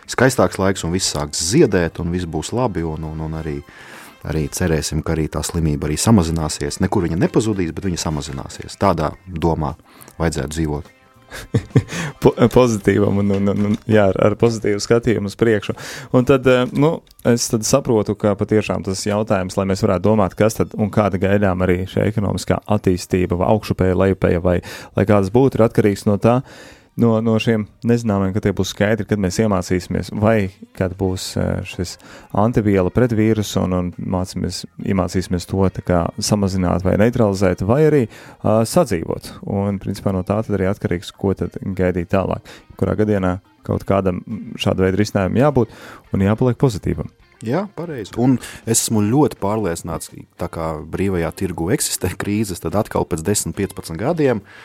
[0.09, 3.90] skaistāks laiks, un viss sāks ziedēt, un viss būs labi, un, un, un arī uh,
[4.27, 6.81] arī cerēsim, ka arī tā slimība arī samazināsies.
[6.83, 8.79] Nekur viņa nepazudīs, bet viņa samazināsies.
[8.81, 9.75] Tādā domā
[10.19, 10.97] vajadzētu dzīvot.
[12.21, 15.75] po pozitīvam un, un, un jā, ar, ar pozitīvu skatījumu uz priekšu.
[16.17, 16.89] Un tad, eh, nu,
[17.27, 21.21] es tad saprotu, ka patiešām tas jautājums, lai mēs varētu domāt, kas tad un kāda
[21.21, 24.59] gaidām arī šī ekonomiskā attīstība vai augšupēja, lejupēja vai
[24.97, 28.73] lai kādas būtu, ir atkarīgs no tā, uh, no, no šiem nezināmiem, ka tie būs
[28.73, 31.95] skaidri, kad mēs iemācīsimies, vai kad būs e, šis
[32.37, 38.61] antiviela pret vīrusu un, un mācīsimies, iemācīsimies to kā, samazināt vai neutralizēt, vai arī uh,
[38.67, 39.31] sadzīvot.
[39.49, 42.49] Un, principā, no tā arī atkarīgs, ko tad gaidīt tālāk.
[42.79, 44.23] Kurā gadienā kaut kādam
[44.59, 45.73] šāda veida risinājumam jābūt
[46.15, 47.11] un jāpaliek pozitīvam.
[47.45, 48.13] Jā, pareizi.
[48.21, 48.35] Un
[48.69, 53.55] es esmu ļoti pārliecināts, ka tā kā brīvajā tirgu eksistē krīzes, tad atkal pēc 10,
[53.57, 54.59] 15 gadiem uh,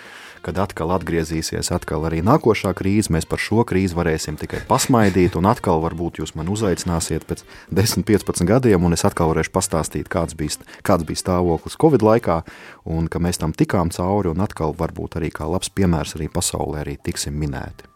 [0.46, 5.48] kad atkal atgriezīsies atkal arī nākošā krīze, mēs par šo krīzi varēsim tikai pasmaidīt, un
[5.50, 7.42] atkal varbūt jūs man uzaicināsiet pēc
[7.74, 12.40] 10, 15 gadiem, un es atkal varēšu pastāstīt, kāds bija, kāds bija stāvoklis Covid laikā,
[12.86, 16.84] un ka mēs tam tikām cauri, un atkal varbūt arī kā labs piemērs arī pasaulē
[16.84, 17.90] arī tiksim minēti.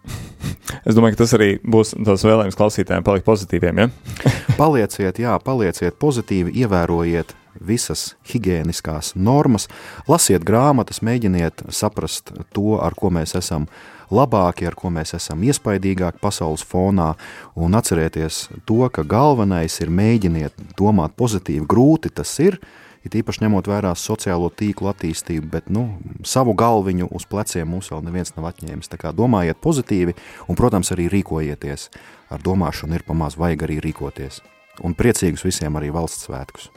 [0.86, 3.82] Es domāju, ka tas arī būs tas vēlējums klausītājiem palikt pozitīviem.
[3.82, 3.88] Ja?
[4.60, 9.68] palieciet, jā, palieciet pozitīvi, ievērojiet visas higiēniskās normas,
[10.08, 13.68] lasiet grāmatas, mēģiniet saprast to, ar ko mēs esam
[14.10, 17.12] labāki, ar ko mēs esam iespaidīgāki pasaules fonā,
[17.54, 21.66] un atcerieties to, ka galvenais ir mēģiniet domāt pozitīvi.
[21.70, 22.58] Grūti tas ir,
[23.06, 25.86] it īpaši ņemot vērā sociālo tīklu attīstību, bet nu,
[26.26, 28.90] savu galviņu uz pleciem mums vēl neviens nav atņēmis.
[28.90, 30.16] Tā kā domājiet pozitīvi
[30.48, 31.88] un, protams, arī rīkojieties.
[32.30, 34.42] Ar domāšanu ir pamaz, vajag arī rīkoties.
[34.86, 36.70] Un priecīgus visiem arī valsts svētkus!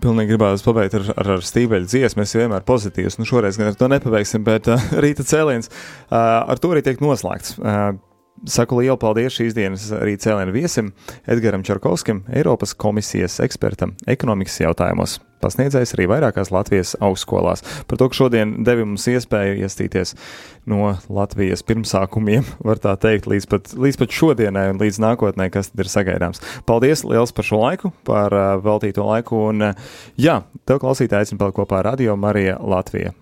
[0.00, 2.22] Pilnīgi gribētu pabeigt ar, ar, ar stīveļu dziesmu.
[2.22, 6.60] Mēs vienmēr pozitīvs, nu šoreiz gan ar to nepabeigsim, bet uh, rīta cēliens uh, ar
[6.62, 7.58] to arī tiek noslēgts.
[7.58, 7.98] Uh,
[8.48, 10.94] Saku lielu paldies šīs dienas arī cēlienu viesim
[11.28, 15.18] Edgaram Čarkovskim, Eiropas komisijas ekspertam ekonomikas jautājumos.
[15.40, 17.64] Pasniedzējs arī vairākās Latvijas augstskolās.
[17.88, 20.14] Par to, ka šodien devi mums iespēju iestīties
[20.70, 25.72] no Latvijas pirmsākumiem, var tā teikt, līdz pat, līdz pat šodienai un līdz nākotnē, kas
[25.72, 26.44] tad ir sagaidāms.
[26.68, 31.42] Paldies liels par šo laiku, par uh, veltīto laiku, un uh, jā, tev klausītāji aicinu
[31.42, 33.14] palikt kopā ar Radio Marija Latvija.